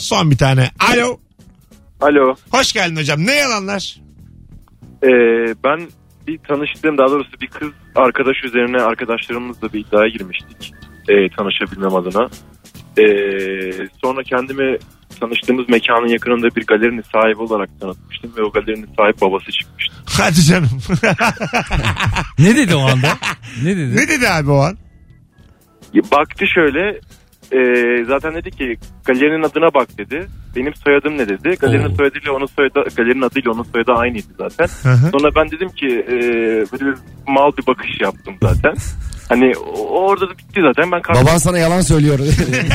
Son 0.00 0.30
bir 0.30 0.38
tane. 0.38 0.70
Alo. 0.92 1.18
Alo. 2.00 2.34
Hoş 2.50 2.72
geldin 2.72 2.96
hocam. 2.96 3.26
Ne 3.26 3.34
yalanlar? 3.34 3.96
Ee, 5.02 5.08
ben 5.64 5.88
bir 6.26 6.38
tanıştığım 6.38 6.98
daha 6.98 7.10
doğrusu 7.10 7.40
bir 7.40 7.46
kız 7.46 7.68
arkadaş 7.94 8.36
üzerine 8.44 8.82
arkadaşlarımızla 8.82 9.72
bir 9.72 9.80
iddiaya 9.80 10.08
girmiştik. 10.08 10.72
Ee, 11.08 11.28
tanışabilmem 11.36 11.94
adına. 11.94 12.28
Ee, 12.98 13.88
sonra 14.02 14.22
kendimi 14.22 14.78
tanıştığımız 15.20 15.68
mekanın 15.68 16.08
yakınında 16.08 16.56
bir 16.56 16.66
galerinin 16.66 17.04
sahibi 17.12 17.42
olarak 17.42 17.80
tanıtmıştım 17.80 18.32
ve 18.36 18.42
o 18.42 18.50
galerinin 18.50 18.88
sahibi 18.98 19.20
babası 19.20 19.52
çıkmıştı. 19.52 19.94
Hadi 20.18 20.42
canım. 20.42 20.70
ne 22.38 22.56
dedi 22.56 22.74
o 22.74 22.80
anda? 22.80 23.08
Ne 23.62 23.76
dedi? 23.76 23.96
ne 23.96 24.08
dedi 24.08 24.28
abi 24.28 24.50
o 24.50 24.58
an? 24.58 24.76
Baktı 26.12 26.44
şöyle 26.54 27.00
e, 27.52 27.60
zaten 28.04 28.34
dedi 28.34 28.50
ki 28.50 28.76
galerinin 29.04 29.42
adına 29.42 29.74
bak 29.74 29.98
dedi. 29.98 30.26
Benim 30.56 30.74
soyadım 30.74 31.18
ne 31.18 31.28
dedi. 31.28 31.56
Galerinin 31.60 31.92
Oo. 31.92 31.94
soyadıyla 31.94 32.32
onun 32.32 32.46
soyadı 32.46 32.84
galerinin 32.96 33.22
adıyla 33.22 33.52
onun 33.52 33.62
soyadı 33.62 33.92
aynıydı 33.92 34.32
zaten. 34.38 34.66
Hı 34.82 34.88
hı. 34.88 35.10
Sonra 35.10 35.34
ben 35.36 35.50
dedim 35.50 35.68
ki 35.68 35.86
e, 35.86 36.16
böyle 36.72 36.84
bir 36.86 36.96
mal 37.26 37.52
bir 37.58 37.66
bakış 37.66 38.00
yaptım 38.00 38.34
zaten. 38.42 38.74
Hani 39.28 39.52
orada 39.90 40.28
da 40.28 40.38
bitti 40.38 40.60
zaten. 40.68 40.92
Ben 40.92 41.02
kalktım. 41.02 41.26
Baban 41.26 41.38
sana 41.38 41.58
yalan 41.58 41.80
söylüyor. 41.80 42.18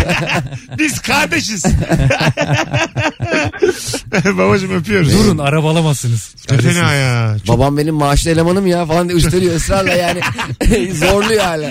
Biz 0.79 0.99
kardeşiz. 0.99 1.65
Babacım 4.37 4.75
öpüyoruz. 4.75 5.13
Durun 5.13 5.37
araba 5.37 5.71
alamazsınız. 5.71 6.35
Ne 6.51 6.57
fena 6.57 6.93
ya. 6.93 7.35
Çok- 7.47 7.57
Babam 7.57 7.77
benim 7.77 7.95
maaşlı 7.95 8.31
elemanım 8.31 8.67
ya 8.67 8.85
falan 8.85 9.09
diye 9.09 9.17
üstleniyor 9.17 9.55
ısrarla 9.55 9.93
yani. 9.93 10.19
Zorluyor 10.93 11.41
hala. 11.43 11.69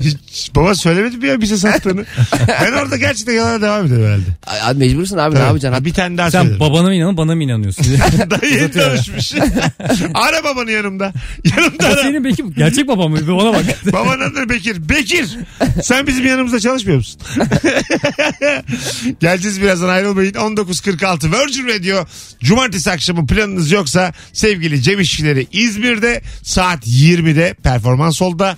Hiç- 0.00 0.50
baba 0.56 0.74
söylemedi 0.74 1.16
mi 1.16 1.26
ya 1.26 1.40
bize 1.40 1.56
sattığını? 1.56 2.04
ben 2.48 2.72
orada 2.72 2.96
gerçekten 2.96 3.32
yalana 3.32 3.62
devam 3.62 3.86
ederim 3.86 4.04
herhalde. 4.06 4.66
Abi 4.70 4.78
mecbursun 4.78 5.16
abi 5.18 5.34
ne 5.34 5.38
Evet. 5.38 5.48
yapacaksın? 5.48 5.84
Bir 5.84 5.94
tane 5.94 6.18
daha 6.18 6.30
Sen 6.30 6.40
söylerim. 6.42 6.60
babana 6.60 6.82
mı 6.88 6.94
inanın 6.94 7.16
bana 7.16 7.34
mı 7.34 7.42
inanıyorsun? 7.44 7.86
Dayı 8.30 8.54
yeni 8.54 8.70
tanışmış. 8.70 9.34
ara 10.14 10.44
babanı 10.44 10.70
yanımda. 10.70 11.12
Yanımda 11.56 11.86
ara. 11.86 12.02
senin 12.02 12.24
belki 12.24 12.54
gerçek 12.56 12.88
baban 12.88 13.10
mı? 13.10 13.16
Bir 13.20 13.28
ona 13.28 13.52
bak. 13.52 13.64
Babanın 13.92 14.32
adı 14.32 14.48
Bekir. 14.48 14.88
Bekir. 14.88 15.28
Sen 15.82 16.06
bizim 16.06 16.26
yanımızda 16.26 16.60
çalışmıyor 16.60 16.98
musun? 16.98 17.20
Geleceğiz 19.20 19.62
birazdan 19.62 19.88
ayrılmayın. 19.88 20.32
19.46 20.32 21.32
Virgin 21.32 21.68
Radio. 21.68 22.06
Cumartesi 22.40 22.90
akşamı 22.90 23.26
planınız 23.26 23.70
yoksa 23.70 24.12
sevgili 24.32 24.82
Cem 24.82 25.00
İşçileri 25.00 25.46
İzmir'de 25.52 26.22
saat 26.42 26.86
20'de 26.86 27.54
performans 27.62 28.22
olda. 28.22 28.56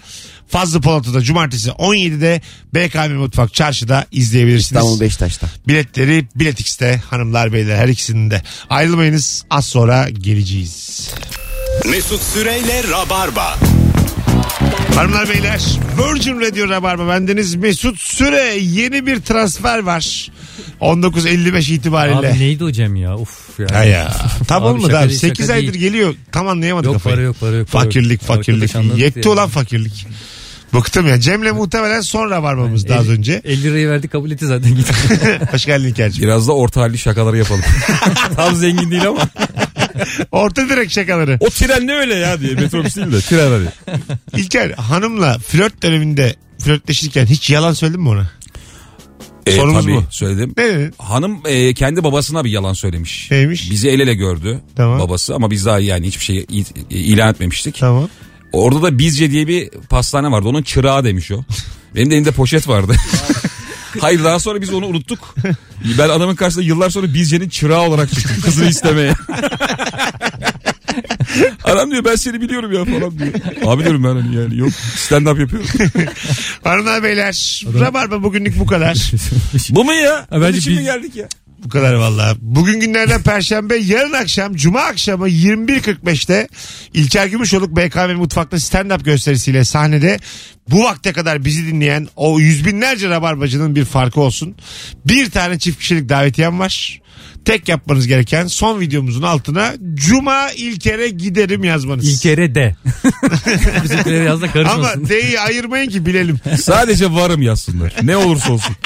Fazlı 0.49 0.81
Polat'ı 0.81 1.15
da 1.15 1.21
cumartesi 1.21 1.71
17'de 1.71 2.41
BKM 2.75 3.15
Mutfak 3.15 3.55
Çarşı'da 3.55 4.07
izleyebilirsiniz. 4.13 4.65
İstanbul 4.67 5.01
Beşiktaş'ta. 5.01 5.47
Biletleri 5.69 6.27
Bilet 6.37 6.61
X'te 6.61 7.01
hanımlar 7.11 7.53
beyler 7.53 7.77
her 7.77 7.89
ikisinin 7.89 8.31
de. 8.31 8.43
Ayrılmayınız 8.71 9.45
az 9.51 9.67
sonra 9.67 10.09
geleceğiz. 10.09 11.11
Mesut 11.91 12.23
Süreyle 12.23 12.83
Rabarba. 12.91 13.59
Hanımlar 14.97 15.29
beyler 15.29 15.63
Virgin 15.99 16.41
Radio 16.41 16.69
Rabarba 16.69 17.09
bendeniz 17.09 17.55
Mesut 17.55 18.01
Süre 18.01 18.55
yeni 18.61 19.07
bir 19.07 19.21
transfer 19.21 19.79
var. 19.79 20.31
19.55 20.81 21.73
itibariyle. 21.73 22.17
Abi 22.19 22.39
neydi 22.39 22.65
hocam 22.65 22.97
ya? 22.97 23.17
Uf 23.19 23.61
ya. 23.61 23.67
Ha 23.79 23.85
ya. 23.85 24.15
Tam 24.49 24.63
Abi 24.63 24.69
olmadı 24.69 24.87
şaka 24.93 24.99
abi. 25.03 25.09
değil, 25.09 25.21
8 25.21 25.47
şaka 25.47 25.53
aydır 25.59 25.73
değil. 25.73 25.85
geliyor. 25.85 26.15
Tam 26.33 26.49
anlayamadık 26.49 26.87
Yok 26.87 26.95
kafayı. 26.95 27.15
para 27.17 27.23
yok 27.25 27.41
para 27.41 27.57
yok. 27.57 27.69
para 27.71 27.83
yok. 27.83 27.87
Fakirlik 27.93 28.23
fakirlik. 28.23 28.77
Arkadaş 28.77 28.99
Yetti 28.99 29.21
ya. 29.29 29.33
ulan 29.33 29.49
fakirlik. 29.49 30.07
Bıktım 30.75 31.09
ya. 31.09 31.21
Cem'le 31.21 31.53
muhtemelen 31.55 32.01
sonra 32.01 32.43
varmamız 32.43 32.89
daha 32.89 32.99
az 33.01 33.09
önce. 33.09 33.41
50 33.45 33.63
lirayı 33.63 33.89
verdi 33.89 34.09
kabul 34.09 34.31
etti 34.31 34.47
zaten. 34.47 34.71
Hoş 35.53 35.67
geldin 35.67 35.89
İlker'cim. 35.89 36.25
Biraz 36.25 36.49
da 36.49 36.53
orta 36.53 36.81
halli 36.81 36.99
şakaları 36.99 37.39
yapalım. 37.39 37.63
Tam 38.37 38.57
zengin 38.57 38.91
değil 38.91 39.09
ama. 39.09 39.21
Orta 40.33 40.69
direkt 40.69 40.93
şakaları. 40.93 41.37
O 41.41 41.51
tren 41.51 41.87
ne 41.87 41.93
öyle 41.95 42.15
ya 42.15 42.41
diye. 42.41 42.55
Metrobüs 42.55 42.97
değil 42.97 43.13
de 43.13 43.21
tren 43.21 43.51
hadi. 43.51 43.99
İlker 44.43 44.71
hanımla 44.71 45.39
flört 45.39 45.83
döneminde 45.83 46.35
flörtleşirken 46.59 47.27
hiç 47.27 47.51
yalan 47.51 47.73
söyledin 47.73 48.01
mi 48.03 48.09
ona? 48.09 48.31
E, 49.47 49.53
Sorumuz 49.53 49.83
tabii 49.85 49.95
bu. 49.95 50.05
söyledim. 50.11 50.55
Ne 50.57 50.65
dedin? 50.65 50.95
Hanım 50.99 51.39
e, 51.47 51.75
kendi 51.75 52.05
babasına 52.05 52.45
bir 52.45 52.51
yalan 52.51 52.73
söylemiş. 52.73 53.31
Neymiş? 53.31 53.71
Bizi 53.71 53.89
el 53.89 54.01
ele 54.01 54.15
gördü 54.15 54.61
Tamam. 54.77 54.99
babası 55.01 55.35
ama 55.35 55.51
biz 55.51 55.67
daha 55.67 55.79
yani 55.81 56.07
hiçbir 56.07 56.25
şey 56.25 56.47
i- 56.51 56.65
ilan 56.91 57.31
etmemiştik. 57.31 57.77
Tamam. 57.79 58.09
Orada 58.53 58.83
da 58.83 58.99
Bizce 58.99 59.31
diye 59.31 59.49
bir 59.49 59.71
pastane 59.71 60.31
vardı. 60.31 60.49
Onun 60.49 60.63
çırağı 60.63 61.05
demiş 61.05 61.31
o. 61.31 61.45
Benim 61.95 62.11
de 62.11 62.15
elimde 62.15 62.31
poşet 62.31 62.69
vardı. 62.69 62.95
Hayır 64.01 64.25
daha 64.25 64.39
sonra 64.39 64.61
biz 64.61 64.73
onu 64.75 64.87
unuttuk. 64.87 65.35
Ben 65.99 66.09
adamın 66.09 66.35
karşısında 66.35 66.65
yıllar 66.65 66.91
sonra 66.91 67.15
Bizce'nin 67.15 67.49
çırağı 67.49 67.81
olarak 67.81 68.11
çıktım 68.13 68.37
kızını 68.45 68.69
istemeye. 68.69 69.15
Adam 71.65 71.91
diyor 71.91 72.05
ben 72.05 72.15
seni 72.15 72.41
biliyorum 72.41 72.73
ya 72.73 72.85
falan 72.85 73.19
diyor. 73.19 73.33
Abi 73.67 73.85
diyorum 73.85 74.05
ben 74.05 74.09
hani 74.09 74.37
yani 74.37 74.57
yok 74.57 74.71
stand 74.97 75.27
up 75.27 75.39
yapıyorum. 75.41 75.69
Hanımlar 76.65 77.03
beyler. 77.03 77.65
Rabarba 77.81 78.23
bugünlük 78.23 78.59
bu 78.59 78.67
kadar. 78.67 79.13
Bu 79.71 79.85
mu 79.85 79.93
ya? 79.93 80.27
Ha, 80.31 80.41
bence 80.41 80.71
mi 80.71 80.77
biz- 80.77 80.85
geldik 80.85 81.17
ya? 81.17 81.29
Bu 81.65 81.69
kadar 81.69 81.95
valla. 81.95 82.37
Bugün 82.41 82.81
günlerden 82.81 83.23
perşembe 83.23 83.77
yarın 83.77 84.13
akşam 84.13 84.55
cuma 84.55 84.81
akşamı 84.81 85.29
21.45'te 85.29 86.49
İlker 86.95 87.27
Gümüşoluk 87.27 87.77
BKM 87.77 88.17
Mutfak'ta 88.17 88.57
stand-up 88.57 89.05
gösterisiyle 89.05 89.65
sahnede 89.65 90.19
bu 90.71 90.85
vakte 90.85 91.13
kadar 91.13 91.45
bizi 91.45 91.67
dinleyen 91.67 92.09
o 92.17 92.41
yüz 92.41 92.67
binlerce 92.67 93.09
rabarbacının 93.09 93.77
bir 93.77 93.85
farkı 93.85 94.21
olsun. 94.21 94.55
Bir 95.07 95.31
tane 95.31 95.59
çift 95.59 95.79
kişilik 95.79 96.09
davetiyem 96.09 96.59
var. 96.59 97.03
Tek 97.45 97.69
yapmanız 97.69 98.07
gereken 98.07 98.47
son 98.47 98.81
videomuzun 98.81 99.23
altına 99.23 99.73
Cuma 99.95 100.51
İlker'e 100.51 101.09
giderim 101.09 101.65
yazmanız. 101.65 102.09
İlkere 102.09 102.55
de. 102.55 102.77
Bizimkileri 103.85 104.25
yaz 104.25 104.43
da 104.43 104.53
karışmasın. 104.53 104.83
Ama 104.83 105.09
D'yi 105.09 105.41
ayırmayın 105.41 105.91
ki 105.91 106.07
bilelim. 106.07 106.41
Sadece 106.61 107.13
varım 107.13 107.43
yazsınlar. 107.43 107.95
Ne 108.03 108.17
olursa 108.17 108.53
olsun. 108.53 108.77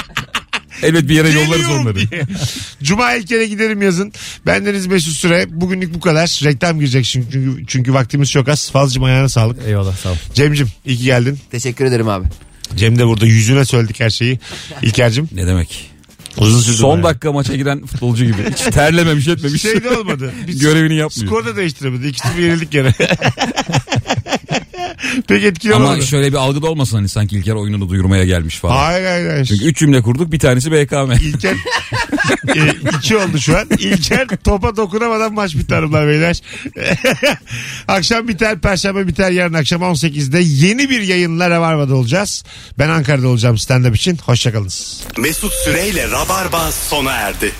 Elbet 0.83 1.09
bir 1.09 1.15
yere 1.15 1.29
yollarız 1.31 1.51
Geliyorum 1.62 1.83
onları. 1.83 1.97
diye. 2.11 2.23
Cuma 2.83 3.15
ilk 3.15 3.29
kere 3.29 3.47
giderim 3.47 3.83
yazın. 3.83 4.12
Bendeniz 4.47 4.87
Mesut 4.87 5.15
Süre. 5.15 5.47
Bugünlük 5.49 5.95
bu 5.95 6.01
kadar. 6.01 6.41
Reklam 6.45 6.79
girecek 6.81 7.05
çünkü, 7.05 7.65
çünkü 7.67 7.95
vaktimiz 7.95 8.31
çok 8.31 8.49
az. 8.49 8.71
Fazlacığım 8.71 9.05
ayağına 9.05 9.29
sağlık. 9.29 9.59
Eyvallah 9.67 9.97
sağ 9.97 10.11
ol. 10.12 10.17
Cem'cim 10.35 10.69
iyi 10.87 10.97
ki 10.99 11.05
geldin. 11.05 11.39
Teşekkür 11.51 11.85
ederim 11.85 12.09
abi. 12.09 12.27
Cem 12.77 12.99
de 12.99 13.07
burada 13.07 13.27
yüzüne 13.27 13.65
söyledik 13.65 14.01
her 14.01 14.11
şeyi. 14.11 14.39
İlker'cim 14.83 15.29
Ne 15.33 15.47
demek? 15.47 15.91
uzun 16.39 16.61
sürdü. 16.61 16.77
Son 16.77 16.91
bayağı. 17.03 17.05
dakika 17.11 17.33
maça 17.33 17.57
giren 17.57 17.87
futbolcu 17.87 18.25
gibi. 18.25 18.37
Hiç 18.51 18.75
terlememiş 18.75 19.29
etmemiş. 19.29 19.62
Şey 19.62 19.85
de 19.85 19.91
olmadı. 19.91 20.33
Biz 20.47 20.59
Görevini 20.59 20.97
yapmıyor. 20.97 21.27
Skor 21.29 21.47
da 21.47 21.57
değiştiremedi. 21.57 22.07
İkisi 22.07 22.29
bir 22.39 22.43
yenildik 22.43 22.71
gene. 22.71 22.95
Pek 25.29 25.45
etkili 25.45 25.75
Ama 25.75 25.85
olmadı. 25.85 26.07
şöyle 26.07 26.29
bir 26.33 26.37
algı 26.37 26.62
da 26.62 26.66
olmasın 26.66 26.97
hani 26.97 27.09
sanki 27.09 27.37
İlker 27.37 27.53
oyununu 27.53 27.88
duyurmaya 27.88 28.25
gelmiş 28.25 28.57
falan. 28.57 28.77
Hayır 28.77 29.07
hayır 29.07 29.31
hayır. 29.31 29.45
Çünkü 29.45 29.64
üç 29.64 29.79
cümle 29.79 30.03
kurduk 30.03 30.33
bir 30.33 30.38
tanesi 30.38 30.73
BKM. 30.73 31.12
İlker 31.12 31.55
e, 32.57 32.75
iki 32.99 33.16
oldu 33.16 33.38
şu 33.38 33.59
an. 33.59 33.66
İlker 33.79 34.27
topa 34.45 34.77
dokunamadan 34.77 35.35
maç 35.35 35.55
biter 35.55 35.77
hanımlar 35.77 36.09
beyler. 36.09 36.42
akşam 37.88 38.29
biter, 38.29 38.59
perşembe 38.61 39.07
biter 39.09 39.31
yarın 39.31 39.55
akşam 39.55 39.83
18'de 39.83 40.38
yeni 40.38 40.90
bir 40.90 41.01
yayınla 41.01 41.51
Rabarba'da 41.51 41.95
olacağız. 41.95 42.45
Ben 42.79 42.88
Ankara'da 42.88 43.29
olacağım 43.29 43.57
stand-up 43.57 43.95
için. 43.95 44.19
Hoşçakalınız. 44.27 45.01
Mesut 45.19 45.53
Süreyle 45.53 46.11
Rabarba 46.11 46.73
sona 46.73 47.12
erdi. 47.12 47.53